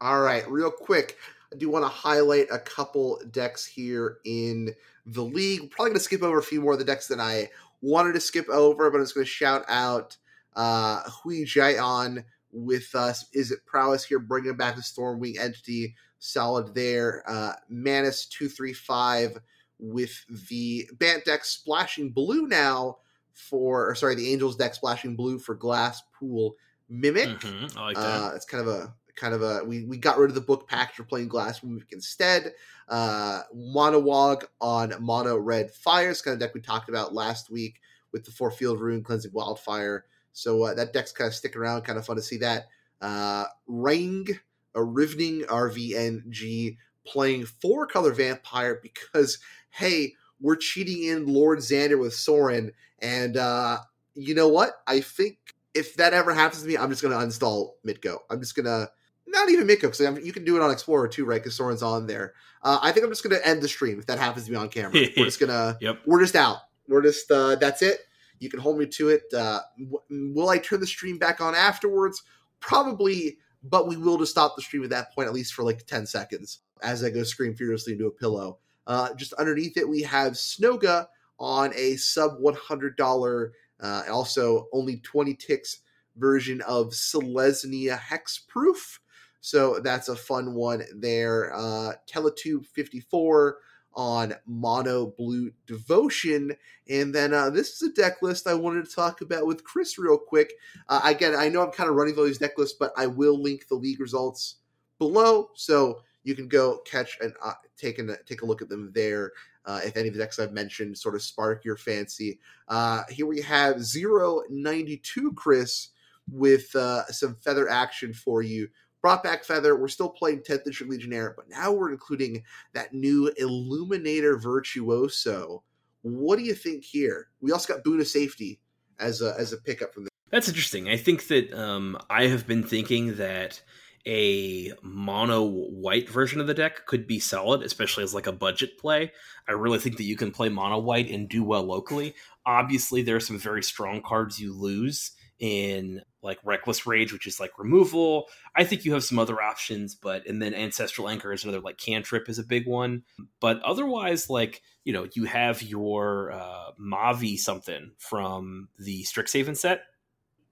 [0.00, 1.18] All right, real quick,
[1.52, 4.74] I do want to highlight a couple decks here in
[5.04, 5.70] the league.
[5.70, 7.50] Probably going to skip over a few more of the decks that I
[7.82, 10.16] wanted to skip over, but I'm just going to shout out
[10.56, 13.26] uh, Hui Jian with us.
[13.34, 15.94] Izzet Prowess here, bringing back the Stormwing entity?
[16.18, 17.22] Solid there.
[17.26, 19.38] Uh, Manus 235
[19.78, 22.98] with the Bant deck splashing blue now
[23.32, 26.56] for, or sorry, the Angels deck splashing blue for Glass Pool
[26.88, 27.28] Mimic.
[27.40, 27.78] Mm-hmm.
[27.78, 28.02] I like that.
[28.02, 30.68] Uh, it's kind of a kind of a we, we got rid of the book
[30.68, 32.52] package for playing glass mimic instead.
[32.88, 37.80] Uh monowog on mono red fires kind of deck we talked about last week
[38.12, 40.06] with the four field rune cleansing wildfire.
[40.32, 42.68] So uh, that deck's kind of sticking around kind of fun to see that.
[43.00, 44.26] Uh ring
[44.74, 49.38] a riveting rvng playing four color vampire because
[49.70, 53.78] hey we're cheating in lord xander with sorin and uh
[54.14, 54.82] you know what?
[54.86, 55.38] I think
[55.74, 58.18] if that ever happens to me, I'm just going to uninstall Mitgo.
[58.28, 58.90] I'm just going to
[59.30, 61.40] not even Mitgo because you can do it on Explorer too, right?
[61.42, 62.34] Because Sorin's on there.
[62.62, 64.56] Uh, I think I'm just going to end the stream if that happens to be
[64.56, 64.92] on camera.
[65.16, 65.78] we're just gonna.
[65.80, 66.00] Yep.
[66.06, 66.58] We're just out.
[66.88, 67.30] We're just.
[67.30, 68.00] Uh, that's it.
[68.38, 69.22] You can hold me to it.
[69.34, 72.22] Uh, w- will I turn the stream back on afterwards?
[72.60, 75.86] Probably, but we will just stop the stream at that point, at least for like
[75.86, 78.58] 10 seconds, as I go scream furiously into a pillow.
[78.86, 81.06] Uh, just underneath it, we have Snoga
[81.38, 83.50] on a sub $100,
[83.80, 85.78] uh, also only 20 ticks
[86.16, 88.98] version of Selesnya Hexproof.
[89.40, 91.52] So that's a fun one there.
[91.54, 93.58] Uh, Teletube 54
[93.94, 96.54] on Mono Blue Devotion.
[96.88, 99.98] And then uh, this is a deck list I wanted to talk about with Chris
[99.98, 100.52] real quick.
[100.88, 103.40] Uh, again, I know I'm kind of running through these deck lists, but I will
[103.40, 104.56] link the league results
[104.98, 105.50] below.
[105.54, 109.32] So you can go catch and uh, take, a, take a look at them there.
[109.66, 112.38] Uh, if any of the decks I've mentioned sort of spark your fancy.
[112.68, 115.88] Uh, here we have 092 Chris
[116.30, 118.68] with uh, some feather action for you
[119.02, 119.76] brought back Feather.
[119.76, 125.62] We're still playing 10th Edition Legionnaire, but now we're including that new Illuminator Virtuoso.
[126.02, 127.28] What do you think here?
[127.40, 128.60] We also got Boon of Safety
[128.98, 130.10] as a, as a pickup from this.
[130.30, 130.88] That's interesting.
[130.88, 133.60] I think that um, I have been thinking that
[134.06, 138.78] a mono white version of the deck could be solid, especially as like a budget
[138.78, 139.12] play.
[139.48, 142.14] I really think that you can play mono white and do well locally.
[142.46, 147.40] Obviously, there are some very strong cards you lose in like reckless rage which is
[147.40, 151.44] like removal i think you have some other options but and then ancestral anchor is
[151.44, 153.02] another like cantrip is a big one
[153.40, 159.82] but otherwise like you know you have your uh mavi something from the strixhaven set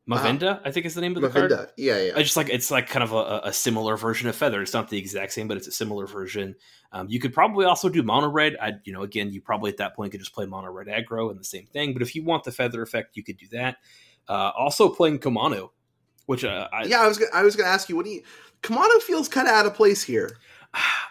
[0.09, 1.49] Mavinda, uh, I think is the name of the Mavinda.
[1.49, 1.71] card.
[1.77, 2.13] Yeah, yeah.
[2.17, 4.63] I just like it's like kind of a, a, similar version of Feather.
[4.63, 6.55] It's not the exact same, but it's a similar version.
[6.93, 8.57] Um, you could probably also do mono red.
[8.61, 11.31] I, you know, again, you probably at that point could just play mono red aggro
[11.31, 11.93] and the same thing.
[11.93, 13.77] But if you want the Feather effect, you could do that.
[14.29, 15.71] Uh, also playing Kumano,
[16.27, 18.11] which uh, I, yeah, I was gonna, I was going to ask you what do
[18.11, 18.23] you
[18.63, 20.39] Kumano feels kind of out of place here.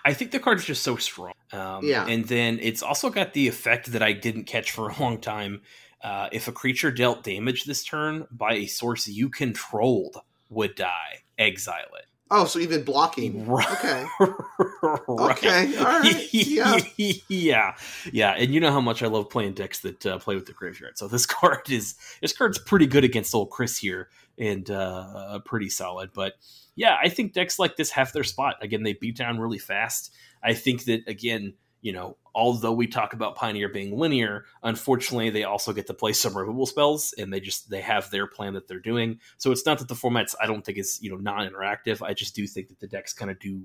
[0.05, 1.33] I think the card is just so strong.
[1.51, 4.95] Um, yeah, and then it's also got the effect that I didn't catch for a
[4.99, 5.61] long time.
[6.03, 10.17] Uh, if a creature dealt damage this turn by a source you controlled,
[10.49, 11.23] would die.
[11.37, 12.05] Exile it.
[12.29, 13.45] Oh, so even blocking.
[13.47, 13.71] Right.
[13.71, 14.05] Okay.
[14.81, 14.99] right.
[15.09, 15.77] Okay.
[15.77, 16.33] All right.
[16.33, 16.77] Yeah.
[17.27, 17.75] yeah.
[18.11, 18.31] Yeah.
[18.31, 20.97] And you know how much I love playing decks that uh, play with the graveyard.
[20.97, 25.69] So this card is this card's pretty good against old Chris here and uh, pretty
[25.69, 26.11] solid.
[26.13, 26.33] But
[26.75, 28.55] yeah, I think decks like this have their spot.
[28.61, 30.13] Again, they beat down really fast.
[30.43, 35.43] I think that again, you know, although we talk about Pioneer being linear, unfortunately they
[35.43, 38.67] also get to play some removable spells and they just they have their plan that
[38.67, 39.19] they're doing.
[39.37, 42.01] So it's not that the formats I don't think is, you know, non-interactive.
[42.01, 43.63] I just do think that the decks kind of do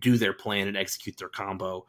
[0.00, 1.84] do their plan and execute their combo.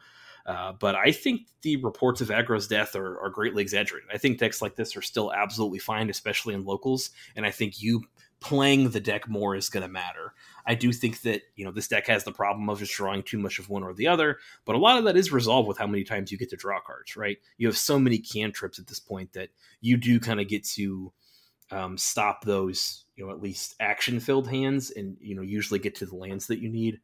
[0.46, 4.10] Uh, but I think the reports of Aggro's death are, are greatly exaggerated.
[4.12, 7.10] I think decks like this are still absolutely fine, especially in locals.
[7.34, 8.02] And I think you
[8.44, 10.34] playing the deck more is going to matter.
[10.66, 13.38] I do think that you know this deck has the problem of just drawing too
[13.38, 15.86] much of one or the other, but a lot of that is resolved with how
[15.86, 17.16] many times you get to draw cards.
[17.16, 17.38] Right?
[17.58, 19.48] You have so many cantrips at this point that
[19.80, 21.12] you do kind of get to
[21.70, 25.94] um, stop those you know at least action filled hands, and you know usually get
[25.96, 27.00] to the lands that you need.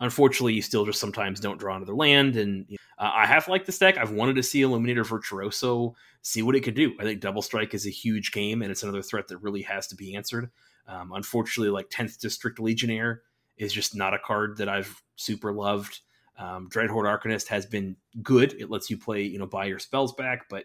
[0.00, 3.66] Unfortunately, you still just sometimes don't draw another land, and you uh, I have liked
[3.66, 3.98] this deck.
[3.98, 6.94] I've wanted to see Illuminator Virtuoso see what it could do.
[7.00, 9.88] I think Double Strike is a huge game, and it's another threat that really has
[9.88, 10.50] to be answered.
[10.86, 13.22] Um, unfortunately, like 10th District Legionnaire
[13.56, 16.00] is just not a card that I've super loved.
[16.38, 18.54] Um, Dreadhorde Arcanist has been good.
[18.58, 20.64] It lets you play, you know, buy your spells back, but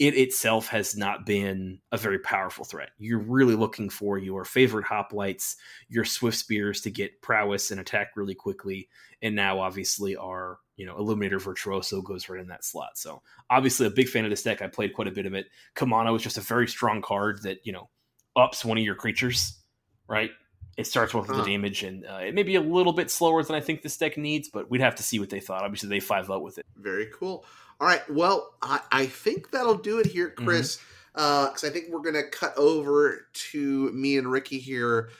[0.00, 2.90] it itself has not been a very powerful threat.
[2.98, 5.54] You're really looking for your favorite hoplites,
[5.88, 8.88] your swift spears to get prowess and attack really quickly.
[9.22, 12.98] And now, obviously, our you know Illuminator Virtuoso goes right in that slot.
[12.98, 14.62] So, obviously, a big fan of this deck.
[14.62, 15.46] I played quite a bit of it.
[15.76, 17.88] Kumano is just a very strong card that you know
[18.36, 19.56] ups one of your creatures,
[20.08, 20.30] right?
[20.76, 21.42] It starts with Uh-huh.
[21.42, 23.96] the damage, and uh, it may be a little bit slower than I think this
[23.96, 25.62] deck needs, but we'd have to see what they thought.
[25.62, 26.66] Obviously, they five out with it.
[26.76, 27.44] Very cool.
[27.80, 28.02] All right.
[28.10, 30.44] Well, I, I think that'll do it here, Mm-hmm.
[30.44, 30.78] Chris.
[31.12, 35.10] Because I think we're gonna cut over to me and Ricky here.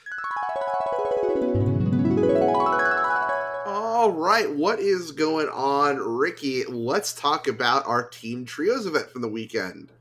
[3.65, 6.65] All right, what is going on, Ricky?
[6.65, 9.91] Let's talk about our team trios event from the weekend.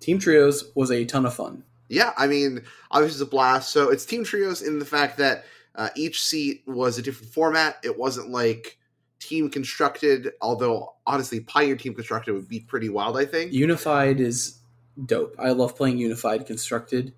[0.00, 1.62] Team Trios was a ton of fun.
[1.88, 3.70] Yeah, I mean, obviously it's a blast.
[3.70, 7.76] So it's team trios in the fact that uh, each seat was a different format.
[7.82, 8.78] It wasn't like
[9.18, 13.16] team constructed, although honestly, Pioneer team constructed would be pretty wild.
[13.16, 13.52] I think.
[13.52, 14.58] Unified is
[15.04, 15.34] dope.
[15.38, 17.12] I love playing Unified Constructed.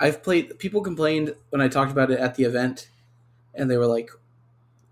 [0.00, 0.58] I've played.
[0.58, 2.88] People complained when I talked about it at the event,
[3.54, 4.10] and they were like,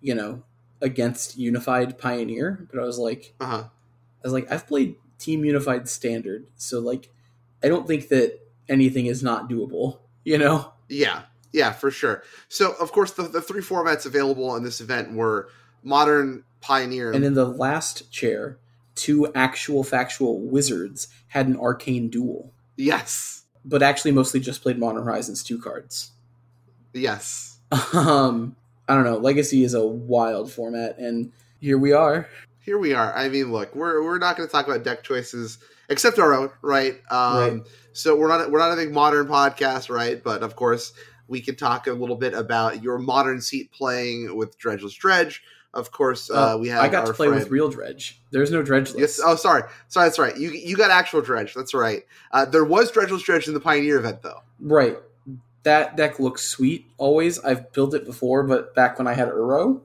[0.01, 0.43] you know,
[0.81, 2.67] against Unified Pioneer.
[2.71, 3.65] But I was like, Uh huh.
[3.65, 7.11] I was like, I've played Team Unified Standard, so like,
[7.65, 8.39] I don't think that
[8.69, 9.99] anything is not doable.
[10.25, 12.23] You know, Yeah, yeah, for sure.
[12.49, 15.49] So of course, the, the three formats available in this event were
[15.83, 18.59] modern, Pioneer, and in the last chair,
[18.95, 25.03] two actual factual wizards had an arcane duel, yes, but actually mostly just played Modern
[25.05, 26.13] Horizons two cards.
[26.93, 27.59] yes.
[27.95, 28.55] um
[28.87, 32.29] i don't know legacy is a wild format and here we are
[32.61, 33.13] Here we are.
[33.15, 35.59] I mean, look, we're we're not going to talk about deck choices
[35.89, 37.01] except our own, right?
[37.11, 37.63] Um, Right.
[37.93, 40.23] So we're not we're not a big modern podcast, right?
[40.23, 40.93] But of course,
[41.29, 45.43] we can talk a little bit about your modern seat playing with Dredgeless Dredge.
[45.75, 46.83] Of course, uh, Uh, we have.
[46.83, 48.99] i got to play friend- with real dredge there's no dredge list.
[48.99, 49.21] Yes.
[49.25, 49.63] Oh, sorry.
[49.89, 50.07] Sorry.
[50.07, 50.37] That's right.
[50.37, 51.55] You you got actual dredge.
[51.55, 52.05] That's right.
[52.31, 54.43] Uh, there was Dredgeless Dredge in the Pioneer event, though.
[54.61, 54.99] right
[55.65, 59.81] that deck looks sweet always i've built it before but back when i had uro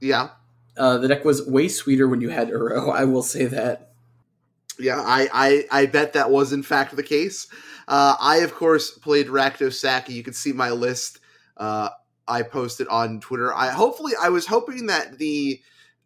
[0.00, 0.30] Yeah.
[0.78, 3.90] uh, the deck was way sweeter when you had uro i will say that
[4.78, 7.46] Yeah, I, I, I bet that was in fact the case.
[7.86, 10.14] Uh, I, of course, played Rakdos Saki.
[10.14, 11.20] You can see my list.
[11.56, 11.90] Uh,
[12.26, 13.52] I posted on Twitter.
[13.54, 15.60] I hopefully I was hoping that the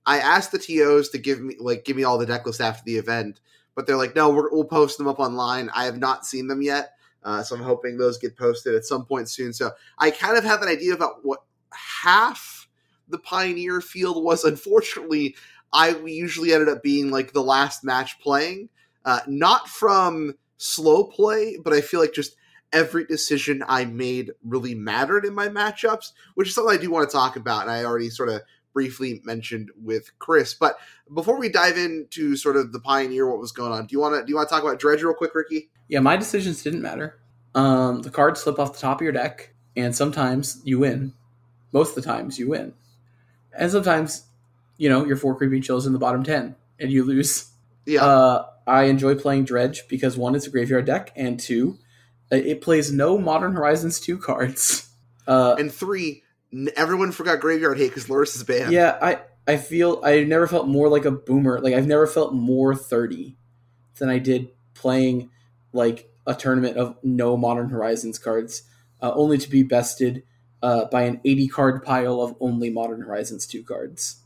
[0.04, 2.82] I asked the TOs to give me like give me all the deck lists after
[2.84, 3.40] the event,
[3.74, 5.70] but they're like, no, we're, we'll post them up online.
[5.74, 9.04] I have not seen them yet, uh, so I'm hoping those get posted at some
[9.04, 9.52] point soon.
[9.52, 11.40] So I kind of have an idea about what
[11.72, 12.68] half
[13.08, 14.44] the Pioneer field was.
[14.44, 15.36] Unfortunately,
[15.72, 18.68] I usually ended up being like the last match playing,
[19.04, 22.36] uh, not from slow play, but I feel like just
[22.72, 27.08] every decision I made really mattered in my matchups, which is something I do want
[27.08, 27.62] to talk about.
[27.62, 28.42] And I already sort of
[28.72, 30.54] briefly mentioned with Chris.
[30.54, 30.78] But
[31.12, 34.14] before we dive into sort of the Pioneer, what was going on, do you want
[34.14, 35.70] to do you want to talk about Dredge real quick, Ricky?
[35.88, 37.18] yeah my decisions didn't matter
[37.54, 41.12] um, the cards slip off the top of your deck and sometimes you win
[41.72, 42.72] most of the times you win
[43.56, 44.24] and sometimes
[44.78, 47.50] you know your four creeping chills in the bottom 10 and you lose
[47.84, 51.78] Yeah, Uh, I enjoy playing Dredge because one, it's a graveyard deck, and two,
[52.32, 54.84] uh, it plays no Modern Horizons 2 cards.
[55.26, 56.22] Uh, and three,
[56.54, 58.72] n- everyone forgot Graveyard Hate because Lurrus is banned.
[58.72, 61.60] yeah, I, I feel I never felt more like a boomer.
[61.60, 63.36] Like I've never felt more 30
[63.98, 65.28] than I did playing
[65.74, 68.62] like a tournament of no Modern Horizons cards,
[69.02, 70.22] uh, only to be bested
[70.62, 74.22] uh, by an 80 card pile of only Modern Horizons 2 cards.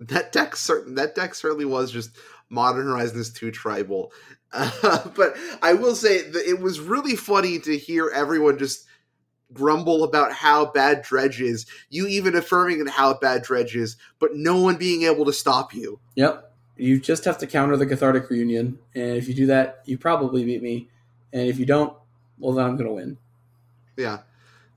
[0.00, 2.16] That deck certain that deck certainly was just
[2.48, 4.12] Modern Horizons 2 tribal.
[4.52, 8.86] Uh, but I will say that it was really funny to hear everyone just
[9.52, 11.66] grumble about how bad Dredge is.
[11.88, 16.00] You even affirming how bad Dredge is, but no one being able to stop you.
[16.14, 16.52] Yep.
[16.76, 20.44] You just have to counter the Cathartic Reunion, and if you do that, you probably
[20.44, 20.88] beat me.
[21.32, 21.94] And if you don't,
[22.38, 23.18] well, then I'm going to win.
[23.96, 24.20] Yeah.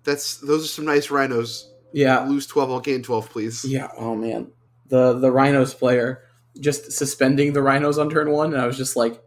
[0.03, 1.71] That's those are some nice rhinos.
[1.93, 2.25] Yeah.
[2.25, 3.63] Lose 12, I'll gain 12, please.
[3.65, 3.87] Yeah.
[3.97, 4.51] Oh man,
[4.93, 6.21] the the Rhinos player
[6.59, 9.19] just suspending the Rhinos on turn one, and I was just like,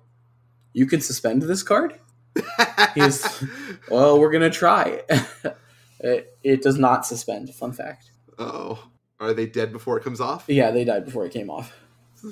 [0.72, 1.98] "You can suspend this card."
[2.94, 3.44] He's-
[3.90, 5.02] Well, we're gonna try.
[6.00, 7.52] it, it does not suspend.
[7.54, 8.10] Fun fact.
[8.38, 8.78] oh.
[9.18, 10.44] Are they dead before it comes off?
[10.46, 11.72] Yeah, they died before it came off.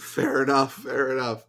[0.01, 0.75] Fair enough.
[0.75, 1.47] Fair enough.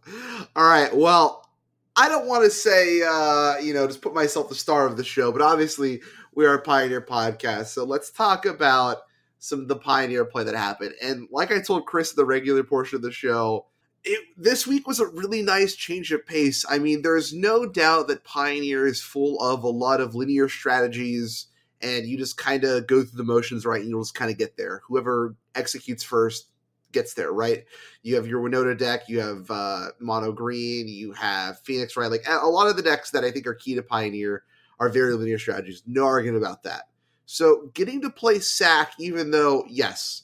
[0.56, 0.96] All right.
[0.96, 1.46] Well,
[1.94, 5.04] I don't want to say, uh, you know, just put myself the star of the
[5.04, 6.00] show, but obviously
[6.34, 7.66] we are a Pioneer podcast.
[7.66, 9.02] So let's talk about
[9.38, 10.94] some the Pioneer play that happened.
[11.02, 13.66] And like I told Chris the regular portion of the show,
[14.04, 16.64] it, this week was a really nice change of pace.
[16.68, 21.46] I mean, there's no doubt that Pioneer is full of a lot of linear strategies,
[21.80, 23.80] and you just kind of go through the motions, right?
[23.80, 24.82] And you'll just kind of get there.
[24.86, 26.50] Whoever executes first
[26.92, 27.64] gets there, right?
[28.02, 32.10] You have your Winota deck, you have uh, Mono Green, you have Phoenix, right?
[32.10, 34.44] Like a lot of the decks that I think are key to Pioneer
[34.78, 35.82] are very linear strategies.
[35.86, 36.84] No argument about that.
[37.26, 40.22] So getting to play Sack, even though, yes,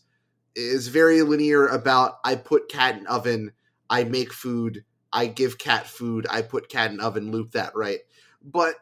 [0.55, 3.53] is very linear about I put cat in oven,
[3.90, 8.00] I make food, I give cat food, I put cat in oven, loop that, right?
[8.42, 8.76] But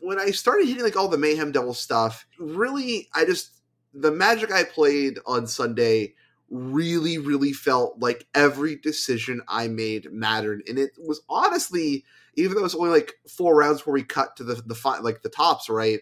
[0.00, 3.60] when I started hitting like all the Mayhem Devil stuff, really, I just,
[3.94, 6.14] the magic I played on Sunday
[6.50, 10.62] really, really felt like every decision I made mattered.
[10.68, 14.36] And it was honestly, even though it was only like four rounds where we cut
[14.36, 16.00] to the, the fi- like the tops, right?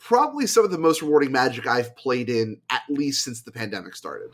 [0.00, 3.94] Probably some of the most rewarding magic I've played in at least since the pandemic
[3.94, 4.30] started.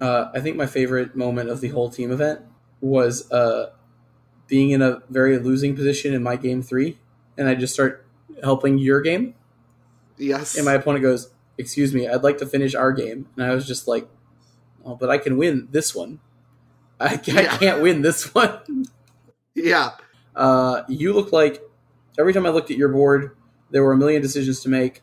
[0.00, 2.40] Uh, I think my favorite moment of the whole team event
[2.80, 3.70] was uh,
[4.46, 6.98] being in a very losing position in my game three,
[7.36, 8.04] and I just start
[8.44, 9.34] helping your game,
[10.16, 10.56] Yes.
[10.56, 13.66] and my opponent goes, "Excuse me, I'd like to finish our game," and I was
[13.66, 14.08] just like,
[14.84, 16.20] "Oh, but I can win this one.
[17.00, 17.56] I, I Yeah.
[17.58, 18.86] can't win this one."
[19.54, 19.92] yeah.
[20.36, 21.60] Uh, you look like
[22.18, 23.36] every time I looked at your board,
[23.70, 25.02] there were a million decisions to make,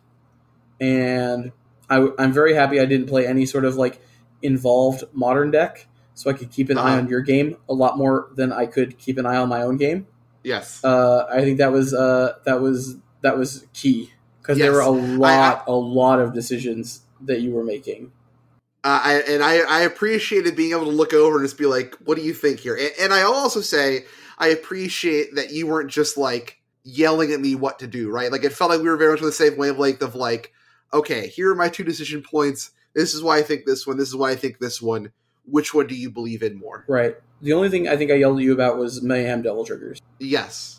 [0.79, 1.51] and
[1.89, 4.01] I, I'm very happy I didn't play any sort of like
[4.41, 6.97] involved modern deck, so I could keep an eye Uh-huh.
[6.99, 9.77] on your game a lot more than I could keep an eye on my own
[9.77, 10.07] game.
[10.43, 10.83] Yes.
[10.83, 14.11] Uh, I think that was uh, that was that was key
[14.41, 18.11] because there were a lot, a lot of decisions that you were making.
[18.83, 21.95] Uh, I, and I, I appreciated being able to look over and just be like,
[22.05, 22.75] what do you think here?
[22.75, 24.05] And, and I also say,
[24.37, 28.31] I appreciate that you weren't just like yelling at me what to do, right?
[28.31, 30.53] Like it felt like we were very much on the same wavelength of like,
[30.93, 32.71] okay, here are my two decision points.
[32.93, 33.97] This is why I think this one.
[33.97, 35.11] This is why I think this one.
[35.47, 36.85] Which one do you believe in more?
[36.87, 37.17] Right.
[37.41, 40.01] The only thing I think I yelled at you about was mayhem devil triggers.
[40.19, 40.74] Yes.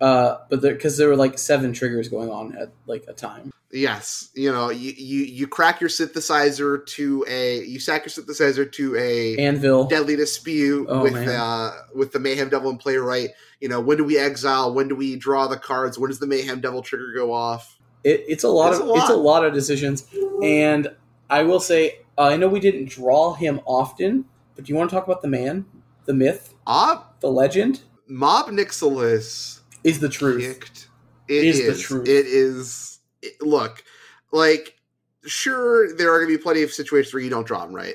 [0.00, 3.50] Uh, but because there were like seven triggers going on at like a time.
[3.72, 4.30] Yes.
[4.34, 8.96] You know, you, you, you crack your synthesizer to a, you sack your synthesizer to
[8.96, 9.84] a, Anvil.
[9.84, 11.28] deadly dispute Oh, with man.
[11.28, 13.30] uh with the mayhem devil and play right
[13.60, 16.26] you know when do we exile when do we draw the cards when does the
[16.26, 18.98] mayhem devil trigger go off It, it's a lot It's of a lot.
[18.98, 20.06] it's a lot of decisions,
[20.42, 20.88] and
[21.28, 24.88] I will say uh, I know we didn't draw him often, but do you want
[24.90, 25.66] to talk about the man,
[26.06, 27.80] the myth, mob the legend?
[28.08, 30.88] mob nixilis Is the truth?
[31.28, 32.08] It Is is the truth.
[32.08, 33.82] it is it- look
[34.32, 34.74] like
[35.24, 37.94] sure there are gonna be plenty of situations where you don't draw them right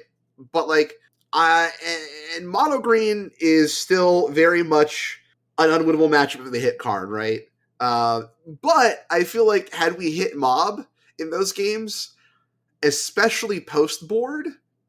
[0.52, 0.94] but like
[1.34, 2.02] I and,
[2.38, 5.22] and mono green is still very much
[5.58, 7.42] an unwinnable matchup if the hit Karn, right?
[7.80, 8.24] Uh,
[8.62, 10.86] but I feel like had we hit Mob
[11.20, 12.16] in those games,
[12.84, 14.48] especially post board,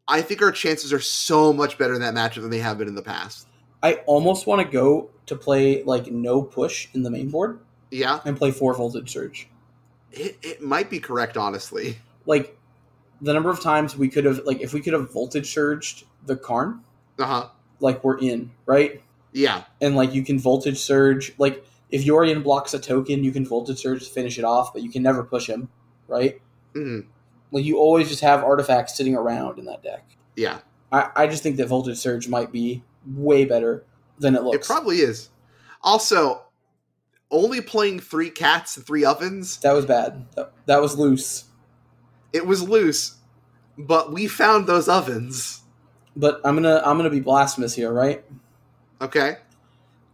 [0.08, 2.88] I think our chances are so much better in that matchup than they have been
[2.88, 3.46] in the past.
[3.82, 7.60] I almost want to go to play like no push in the main board
[7.90, 9.48] Yeah, and play four voltage surge.
[10.10, 11.98] it, it might be correct, honestly.
[12.26, 12.58] Like
[13.20, 16.36] the number of times we could have like if we could have voltage surged the
[16.36, 16.80] Karn,
[17.18, 17.48] Uh huh.
[17.80, 19.02] like we're in right,
[19.32, 19.64] Yeah.
[19.80, 23.78] and like you can voltage surge like if Yorion blocks a token, you can voltage
[23.78, 25.68] surge to finish it off, but you can never push him,
[26.08, 26.40] right?
[26.74, 27.00] hmm
[27.50, 30.04] Like you always just have artifacts sitting around in that deck.
[30.36, 30.60] Yeah.
[30.90, 33.84] I, I just think that voltage surge might be way better
[34.18, 34.56] than it looks.
[34.56, 35.30] It probably is.
[35.82, 36.42] Also,
[37.30, 40.26] only playing three cats and three ovens, that was bad.
[40.66, 41.44] That, was loose.
[42.32, 43.16] it was loose,
[43.76, 45.62] but we found those ovens.
[46.14, 48.22] But I'm gonna I'm gonna be blasphemous here, right?
[49.00, 49.36] Okay.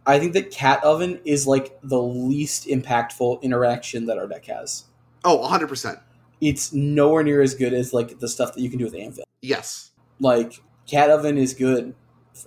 [0.05, 4.85] I think that cat oven is like the least impactful interaction that our deck has.
[5.25, 5.99] Oh, 100%.
[6.41, 9.25] it's nowhere near as good as like the stuff that you can do with Anvil.
[9.41, 9.91] Yes.
[10.19, 11.93] Like Cat Oven is good,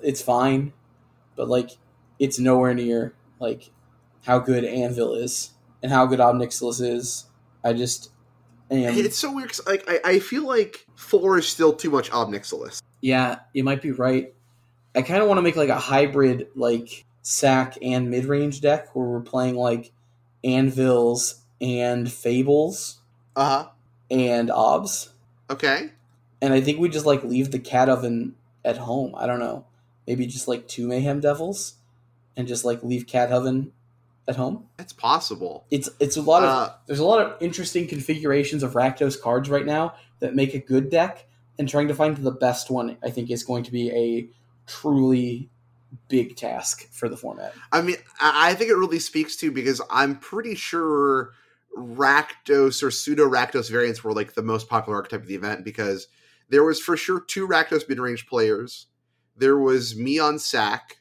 [0.03, 0.73] it's fine,
[1.37, 1.71] but like
[2.19, 3.71] it's nowhere near like
[4.25, 5.51] how good Anvil is
[5.83, 7.27] and how good Ob Nixilis is.
[7.65, 8.11] I just
[8.71, 8.95] am.
[8.97, 9.49] It's so weird.
[9.49, 12.81] 'cause, like I, I feel like four is still too much Ob Nixilis.
[13.01, 14.33] Yeah, you might be right.
[14.95, 18.95] I kind of want to make like a hybrid, like sack and mid range deck
[18.95, 19.91] where we're playing like
[20.45, 22.99] anvils and fables
[23.37, 23.69] Uh huh.
[24.11, 25.11] and obs.
[25.51, 25.91] Okay.
[26.41, 29.15] And I think we just like leave the cat oven at home.
[29.17, 29.65] I don't know.
[30.07, 31.75] Maybe just like two mayhem devils
[32.37, 33.73] and just like leave cat oven
[34.27, 34.67] at home.
[34.79, 35.65] It's possible.
[35.71, 39.49] It's it's a lot of Uh, there's a lot of interesting configurations of Rakdos cards
[39.49, 41.27] right now that make a good deck,
[41.59, 44.29] and trying to find the best one, I think, is going to be a
[44.67, 45.51] truly
[46.09, 47.53] big task for the format.
[47.71, 51.33] I mean, I I think it really speaks to because I'm pretty sure
[51.77, 56.09] Rakdos or pseudo Rakdos variants were like the most popular archetype of the event because
[56.49, 58.87] there was for sure two Rakdos mid range players.
[59.37, 60.99] There was me on sack.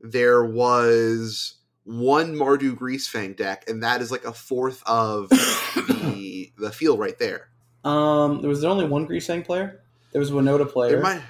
[0.00, 6.72] There was one Mardu Greasefang deck, and that is like a fourth of the the
[6.72, 7.48] field right there.
[7.84, 9.80] Um, there was only one Greasefang player.
[10.12, 10.90] There was a Winota player.
[10.90, 11.22] There might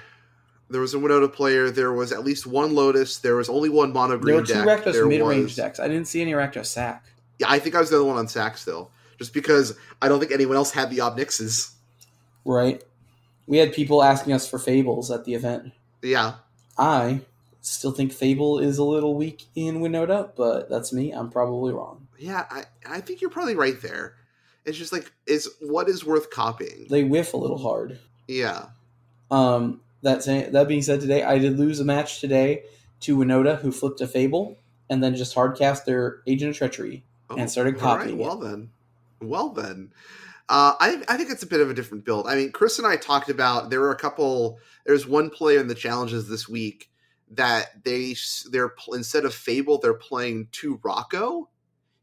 [0.71, 1.69] there was a Winota player.
[1.69, 3.17] There was at least one Lotus.
[3.17, 4.83] There was only one mono there green were two deck.
[4.83, 5.79] Rakdos mid range decks.
[5.79, 7.05] I didn't see any Rakdos sack.
[7.39, 10.19] Yeah, I think I was the other one on sack still, just because I don't
[10.19, 11.73] think anyone else had the Obnixes.
[12.45, 12.83] Right.
[13.47, 15.73] We had people asking us for fables at the event.
[16.01, 16.35] Yeah,
[16.77, 17.21] I
[17.61, 21.11] still think Fable is a little weak in Winota, but that's me.
[21.11, 22.07] I'm probably wrong.
[22.17, 24.15] yeah, I I think you're probably right there.
[24.65, 26.87] It's just like is what is worth copying.
[26.89, 27.99] They whiff a little hard.
[28.27, 28.67] Yeah,
[29.29, 32.63] Um, that saying, that being said, today I did lose a match today
[33.01, 34.57] to Winota, who flipped a Fable
[34.89, 37.03] and then just hardcast their Agent of Treachery.
[37.29, 38.23] And started all right, copying it.
[38.23, 38.69] Well then,
[39.21, 39.91] well then,
[40.51, 42.27] uh, I I think it's a bit of a different build.
[42.27, 44.59] I mean, Chris and I talked about there were a couple.
[44.85, 46.89] There's one player in the challenges this week
[47.31, 48.15] that they
[48.51, 51.47] they're instead of Fable they're playing two Rocco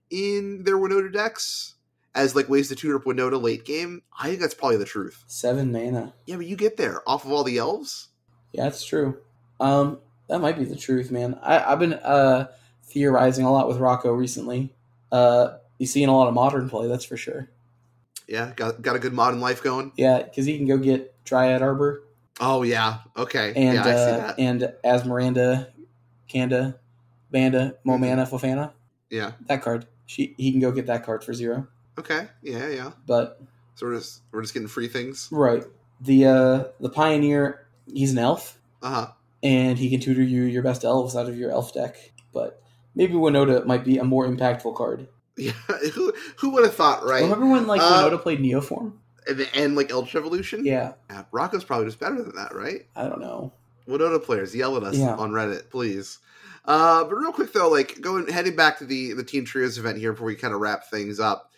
[0.08, 1.74] in their Winota decks
[2.14, 4.00] as like ways to tutor up Winota late game.
[4.18, 5.24] I think that's probably the truth.
[5.26, 6.14] Seven mana.
[6.24, 8.08] Yeah, but you get there off of all the elves.
[8.52, 9.18] Yeah, that's true.
[9.60, 11.38] Um, that might be the truth, man.
[11.42, 12.46] I, I've been uh,
[12.84, 14.74] theorizing a lot with Rocco recently.
[15.12, 17.50] Uh, you see seen a lot of modern play, that's for sure.
[18.28, 19.92] Yeah, got got a good modern life going.
[19.96, 22.02] Yeah, because he can go get Dryad Arbor
[22.40, 24.38] Oh yeah, okay, and yeah, I see uh, that.
[24.38, 25.70] and Asmiranda,
[26.28, 26.78] Kanda,
[27.32, 28.72] Banda, Momana, Fofana.
[29.10, 29.86] Yeah, That card.
[30.06, 31.66] She he can go get that card for zero.
[31.98, 32.92] okay, yeah, yeah.
[33.06, 33.40] But
[33.74, 35.28] So we're just we're just getting free things.
[35.32, 35.64] right,
[36.00, 39.06] the uh, the Pioneer, he's an elf, Uh huh.
[39.42, 42.12] and he can tutor you your best elves out of your elf deck.
[42.32, 42.62] But
[42.94, 45.08] maybe Winota might be a more impactful card.
[45.38, 45.52] Yeah,
[45.94, 47.22] who who would have thought, right?
[47.22, 48.92] Remember when like Uh, Winota played Neoform?
[49.26, 50.64] And, and like Eldritch Evolution.
[50.64, 52.86] Yeah, Yeah, Rocco's probably just better than that, right?
[52.96, 53.52] I don't know.
[53.86, 55.14] Winota players yell at us Yeah.
[55.16, 56.18] on Reddit, please.
[56.64, 59.98] Uh, but real quick though, like going heading back to the the Team Trios event
[59.98, 61.52] here before we kind of wrap things up.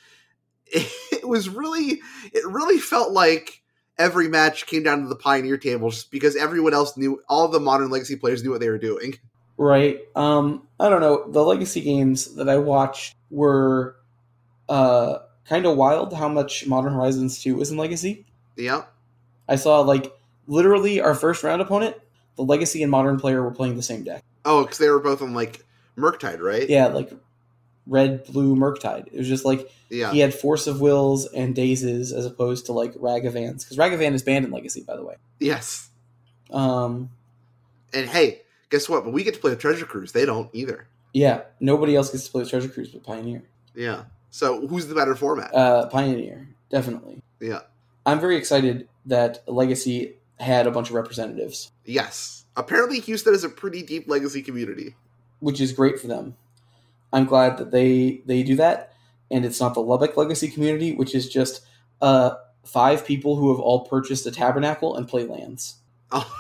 [1.23, 2.01] It, was really,
[2.33, 3.63] it really felt like
[3.99, 7.61] every match came down to the Pioneer table just because everyone else knew, all the
[7.61, 9.15] modern Legacy players knew what they were doing.
[9.59, 10.01] Right.
[10.17, 11.31] Um, I don't know.
[11.31, 13.97] The legacy games that I watched were
[14.69, 15.19] uh
[15.49, 18.27] kind of wild how much Modern Horizons 2 was in Legacy.
[18.57, 18.85] Yeah,
[19.49, 20.13] I saw like
[20.47, 21.97] literally our first round opponent,
[22.37, 24.25] the Legacy and Modern player were playing the same deck.
[24.45, 25.65] Oh, because they were both on like
[25.97, 26.69] Murktide, right?
[26.69, 27.13] Yeah, like
[27.87, 29.09] red, blue, Murktide.
[29.09, 30.13] It was just like yeah.
[30.13, 33.65] he had Force of Wills and Dazes as opposed to like Ragavans.
[33.65, 35.17] Because Ragavan is banned in Legacy, by the way.
[35.39, 35.89] Yes.
[36.51, 37.11] Um,
[37.93, 39.05] And hey, guess what?
[39.05, 40.13] But we get to play with Treasure Cruise.
[40.13, 40.87] They don't either.
[41.13, 43.43] Yeah, nobody else gets to play Treasure Cruise but Pioneer.
[43.75, 44.05] Yeah.
[44.31, 45.55] So who's the better format?
[45.55, 47.23] Uh, Pioneer, definitely.
[47.41, 47.61] yeah.
[48.07, 52.45] I'm very excited that Legacy had a bunch of representatives, Yes.
[52.57, 54.95] Apparently, Houston is a pretty deep legacy community.
[55.41, 56.35] which is great for them.
[57.13, 58.93] I'm glad that they they do that,
[59.31, 61.63] and it's not the Lubbock Legacy community, which is just
[62.03, 62.33] uh,
[62.65, 65.77] five people who have all purchased a tabernacle and play lands.
[66.13, 66.35] Oh,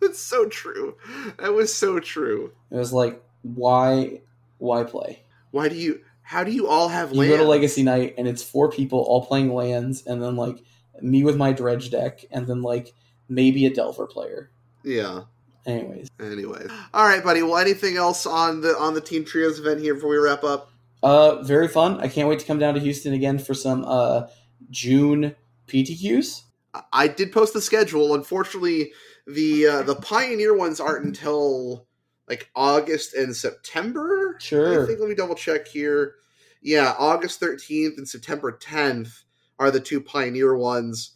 [0.00, 0.96] it's so true.
[1.38, 2.52] That was so true.
[2.70, 4.20] It was like, why
[4.58, 5.22] why play?
[5.50, 6.00] Why do you?
[6.22, 7.30] How do you all have You land?
[7.32, 10.62] go to Legacy Night, and it's four people all playing lands, and then like
[11.00, 12.94] me with my dredge deck, and then like
[13.28, 14.50] maybe a Delver player.
[14.84, 15.22] Yeah.
[15.66, 16.70] Anyways, Anyways.
[16.92, 17.42] All right, buddy.
[17.42, 20.70] Well, anything else on the on the Team Trios event here before we wrap up?
[21.04, 22.00] uh, very fun.
[22.00, 24.28] I can't wait to come down to Houston again for some uh
[24.70, 25.34] June
[25.68, 26.42] PTQs.
[26.74, 28.14] I- I did post the schedule.
[28.14, 28.92] Unfortunately,
[29.26, 31.86] the uh, the Pioneer ones aren't until
[32.28, 34.36] like August and September.
[34.40, 34.82] Sure.
[34.82, 36.14] I think let me double check here.
[36.62, 39.22] Yeah, August 13th and September 10th
[39.58, 41.12] are the two Pioneer ones.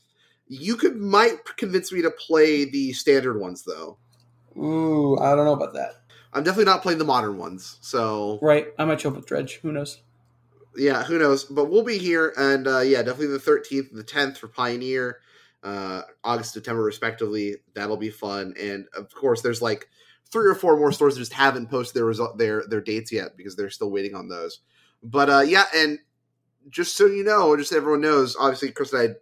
[0.48, 3.98] You could might convince me to play the standard ones though.
[4.56, 5.92] Ooh, I don't know about that.
[6.32, 7.78] I'm definitely not playing the modern ones.
[7.80, 9.60] So Right, I might show up with Dredge.
[9.62, 10.00] Who knows?
[10.76, 11.44] yeah, who knows?
[11.44, 15.20] But we'll be here, and uh, yeah, definitely the 13th and the 10th for Pioneer,
[15.62, 17.56] uh, August, September, respectively.
[17.74, 19.88] That'll be fun, and of course, there's like
[20.30, 23.36] three or four more stores that just haven't posted their result their their dates yet
[23.36, 24.60] because they're still waiting on those.
[25.02, 25.98] But uh, yeah, and
[26.68, 29.14] just so you know, just so everyone knows, obviously, Chris and I,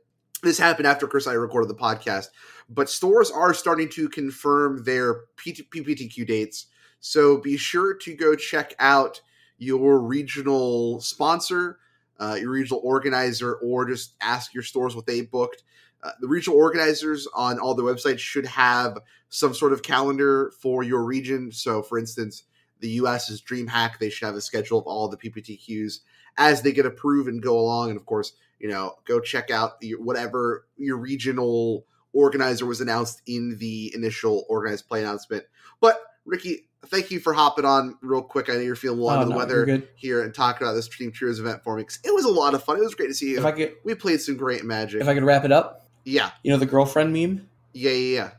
[0.42, 2.28] this happened after Chris and I recorded the podcast,
[2.68, 6.66] but stores are starting to confirm their PPTQ dates.
[7.00, 9.20] So be sure to go check out
[9.58, 11.78] your regional sponsor,
[12.18, 15.64] uh, your regional organizer, or just ask your stores what they booked.
[16.04, 18.98] Uh, the regional organizers on all the websites should have
[19.30, 21.50] some sort of calendar for your region.
[21.50, 22.44] So, for instance,
[22.80, 23.98] the US is DreamHack.
[23.98, 26.00] They should have a schedule of all the PPTQs
[26.36, 27.88] as they get approved and go along.
[27.90, 33.22] And of course, you know, go check out your, whatever your regional organizer was announced
[33.26, 35.44] in the initial organized play announcement.
[35.80, 38.48] But Ricky, thank you for hopping on real quick.
[38.48, 40.74] I know you're feeling a lot Oh, of the no, weather here and talking about
[40.74, 41.84] this Team Cheers event for me.
[42.04, 42.76] It was a lot of fun.
[42.76, 43.38] It was great to see you.
[43.38, 45.00] If I could, we played some great magic.
[45.00, 47.48] if I could wrap it up, yeah, you know the girlfriend meme.
[47.72, 48.30] yeah, yeah, yeah.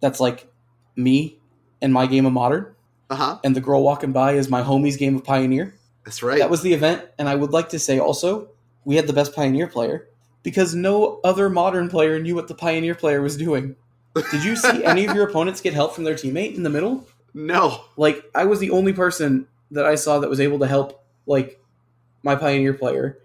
[0.00, 0.46] That's like
[0.96, 1.38] me
[1.82, 2.74] and my game of Modern,
[3.10, 3.38] Uh huh.
[3.44, 5.74] and the girl walking by is my homie's game of Pioneer.
[6.04, 6.38] That's right.
[6.38, 8.48] That was the event, and I would like to say also
[8.84, 10.08] we had the best Pioneer player
[10.42, 13.76] because no other Modern player knew what the Pioneer player was doing.
[14.30, 17.06] Did you see any of your opponents get help from their teammate in the middle?
[17.34, 17.84] no.
[17.96, 21.60] Like I was the only person that I saw that was able to help like
[22.22, 23.18] my Pioneer player,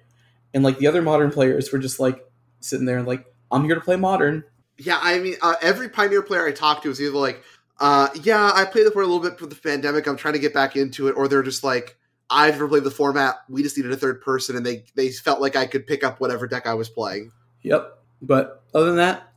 [0.53, 2.23] and like the other Modern players were just like
[2.59, 4.43] sitting there and like I'm here to play Modern.
[4.77, 7.43] Yeah, I mean, uh, every Pioneer player I talked to was either like,
[7.79, 10.07] uh, "Yeah, I played the for a little bit for the pandemic.
[10.07, 11.95] I'm trying to get back into it," or they're just like,
[12.29, 13.35] "I've never played the format.
[13.47, 16.19] We just needed a third person, and they they felt like I could pick up
[16.19, 17.31] whatever deck I was playing."
[17.61, 17.99] Yep.
[18.21, 19.31] But other than that,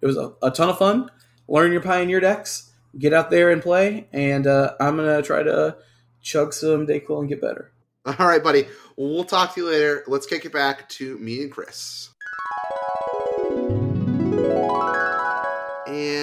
[0.00, 1.10] it was a, a ton of fun.
[1.46, 5.76] Learn your Pioneer decks, get out there and play, and uh, I'm gonna try to
[6.20, 7.70] chug some Dayquil and get better.
[8.06, 8.66] All right, buddy.
[8.96, 10.04] We'll talk to you later.
[10.06, 12.10] Let's kick it back to me and Chris.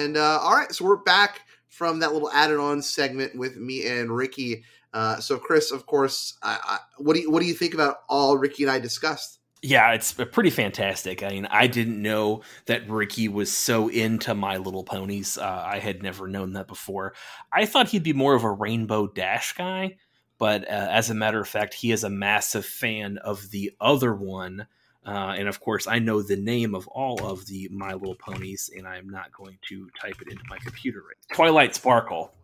[0.08, 4.10] And uh, all right, so we're back from that little added-on segment with me and
[4.10, 4.64] Ricky.
[4.94, 7.98] Uh, so, Chris, of course, I, I, what do you what do you think about
[8.08, 9.38] all Ricky and I discussed?
[9.60, 11.22] Yeah, it's pretty fantastic.
[11.22, 15.36] I mean, I didn't know that Ricky was so into My Little Ponies.
[15.36, 17.12] Uh, I had never known that before.
[17.52, 19.96] I thought he'd be more of a Rainbow Dash guy,
[20.38, 24.14] but uh, as a matter of fact, he is a massive fan of the other
[24.14, 24.68] one.
[25.06, 28.70] Uh, and of course, I know the name of all of the My Little Ponies,
[28.76, 31.00] and I'm not going to type it into my computer.
[31.00, 31.36] Right.
[31.36, 32.34] Twilight Sparkle.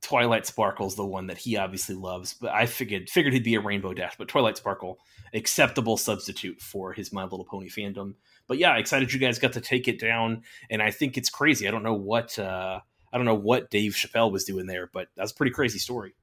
[0.00, 3.60] Twilight Sparkle's the one that he obviously loves, but I figured figured he'd be a
[3.60, 4.98] Rainbow Dash, but Twilight Sparkle
[5.32, 8.14] acceptable substitute for his My Little Pony fandom.
[8.46, 11.66] But yeah, excited you guys got to take it down, and I think it's crazy.
[11.66, 12.80] I don't know what uh,
[13.12, 16.14] I don't know what Dave Chappelle was doing there, but that's a pretty crazy story.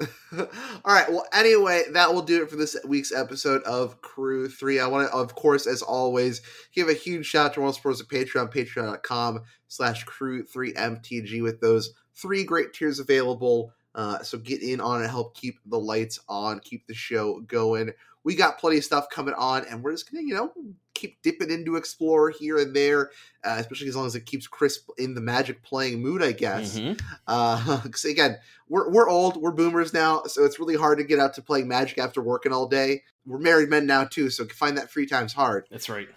[0.38, 0.46] all
[0.86, 1.10] right.
[1.10, 4.78] Well, anyway, that will do it for this week's episode of Crew 3.
[4.78, 6.40] I want to, of course, as always,
[6.72, 11.94] give a huge shout out to World Sports of Patreon, patreon.com slash crew3mtg with those
[12.14, 13.72] three great tiers available.
[13.94, 17.90] Uh, so get in on it, help keep the lights on, keep the show going.
[18.28, 20.52] We got plenty of stuff coming on, and we're just gonna, you know,
[20.92, 23.10] keep dipping into Explorer here and there,
[23.42, 26.78] uh, especially as long as it keeps Chris in the Magic playing mood, I guess.
[26.78, 27.00] Mhm.
[27.26, 28.36] Uh, again,
[28.68, 31.68] we're we're old, we're boomers now, so it's really hard to get out to playing
[31.68, 33.02] Magic after working all day.
[33.24, 35.66] We're married men now too, so find that free time's hard.
[35.70, 36.10] That's right.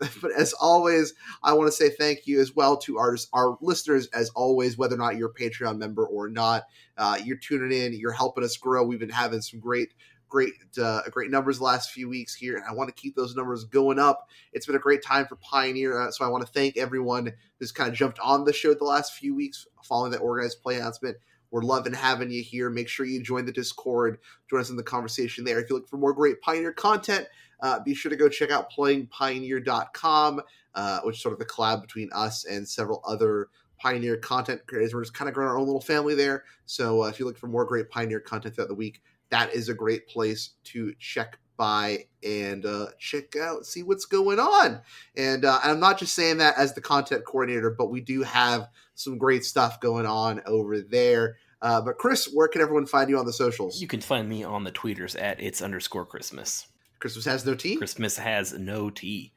[0.20, 4.08] but as always, I want to say thank you as well to our our listeners.
[4.08, 6.64] As always, whether or not you're a Patreon member or not,
[6.98, 8.84] uh, you're tuning in, you're helping us grow.
[8.84, 9.94] We've been having some great.
[10.30, 13.36] Great, uh, great numbers the last few weeks here, and I want to keep those
[13.36, 14.28] numbers going up.
[14.52, 17.72] It's been a great time for Pioneer, uh, so I want to thank everyone who's
[17.72, 21.16] kind of jumped on the show the last few weeks following that organized play announcement.
[21.50, 22.70] We're loving having you here.
[22.70, 25.58] Make sure you join the Discord, join us in the conversation there.
[25.58, 27.26] If you look for more great Pioneer content,
[27.60, 30.40] uh, be sure to go check out playingpioneer.com,
[30.74, 33.48] uh, which is sort of a collab between us and several other
[33.78, 34.94] Pioneer content creators.
[34.94, 36.44] We're just kind of growing our own little family there.
[36.66, 39.68] So uh, if you look for more great Pioneer content throughout the week, that is
[39.68, 44.80] a great place to check by and uh, check out, see what's going on.
[45.16, 48.22] And, uh, and I'm not just saying that as the content coordinator, but we do
[48.22, 51.36] have some great stuff going on over there.
[51.62, 53.80] Uh, but Chris, where can everyone find you on the socials?
[53.80, 56.66] You can find me on the tweeters at it's underscore Christmas.
[56.98, 57.76] Christmas has no tea.
[57.76, 59.32] Christmas has no tea.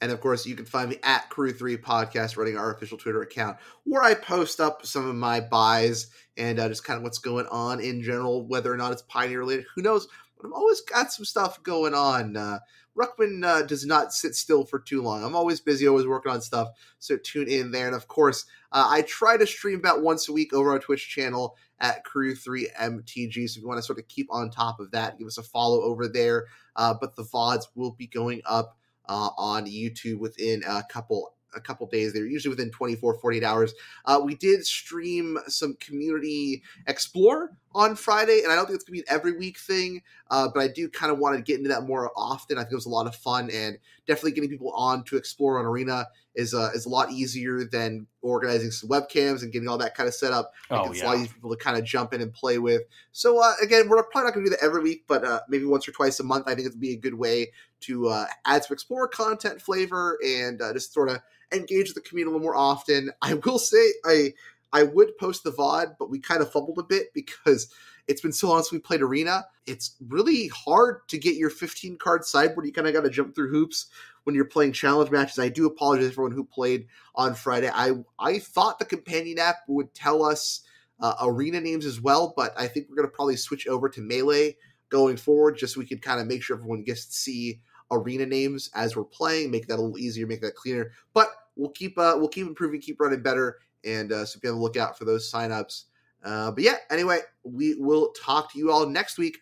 [0.00, 3.56] And of course, you can find me at Crew3 Podcast, running our official Twitter account,
[3.84, 7.46] where I post up some of my buys and uh, just kind of what's going
[7.46, 9.64] on in general, whether or not it's Pioneer related.
[9.74, 10.06] Who knows?
[10.36, 12.36] but I've always got some stuff going on.
[12.36, 12.58] Uh,
[12.96, 15.22] Ruckman uh, does not sit still for too long.
[15.22, 16.68] I'm always busy, always working on stuff.
[16.98, 17.86] So tune in there.
[17.86, 21.08] And of course, uh, I try to stream about once a week over our Twitch
[21.08, 23.48] channel at Crew3MTG.
[23.48, 25.42] So if you want to sort of keep on top of that, give us a
[25.42, 26.46] follow over there.
[26.74, 28.78] Uh, but the VODs will be going up
[29.08, 32.12] uh, on YouTube within a couple a couple days.
[32.12, 33.74] They're usually within 24, 48 hours.
[34.04, 38.94] Uh, we did stream some community explore on Friday, and I don't think it's gonna
[38.94, 41.68] be an every week thing, uh, but I do kind of want to get into
[41.68, 42.56] that more often.
[42.56, 45.58] I think it was a lot of fun, and definitely getting people on to explore
[45.58, 49.78] on Arena is uh, is a lot easier than organizing some webcams and getting all
[49.78, 50.52] that kind of set up.
[50.70, 51.04] Oh, it's yeah.
[51.04, 52.82] a lot easier for people to kind of jump in and play with.
[53.12, 55.86] So uh, again, we're probably not to do that every week, but uh, maybe once
[55.86, 56.44] or twice a month.
[56.46, 60.62] I think it'd be a good way to uh, add some explore content flavor and
[60.62, 61.20] uh, just sort of
[61.52, 63.10] engage the community a little more often.
[63.22, 64.34] I will say I
[64.72, 67.68] I would post the VOD, but we kind of fumbled a bit because
[68.08, 69.46] it's been so long since we played Arena.
[69.66, 72.66] It's really hard to get your 15 card sideboard.
[72.66, 73.86] You kind of got to jump through hoops
[74.24, 75.38] when you're playing challenge matches.
[75.38, 77.70] I do apologize for everyone who played on Friday.
[77.72, 80.62] I I thought the companion app would tell us
[81.00, 84.00] uh, arena names as well, but I think we're going to probably switch over to
[84.00, 84.56] Melee
[84.88, 87.60] going forward, just so we can kind of make sure everyone gets to see
[87.90, 90.92] arena names as we're playing, make that a little easier, make that cleaner.
[91.14, 94.56] But we'll keep uh, we'll keep improving, keep running better, and uh, so be on
[94.56, 95.84] the lookout for those signups.
[96.24, 99.38] Uh, but yeah, anyway, we will talk to you all next week.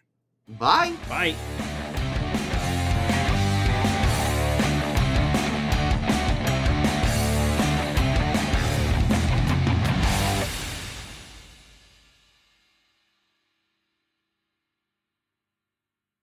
[0.58, 0.92] Bye.
[1.08, 1.34] Bye.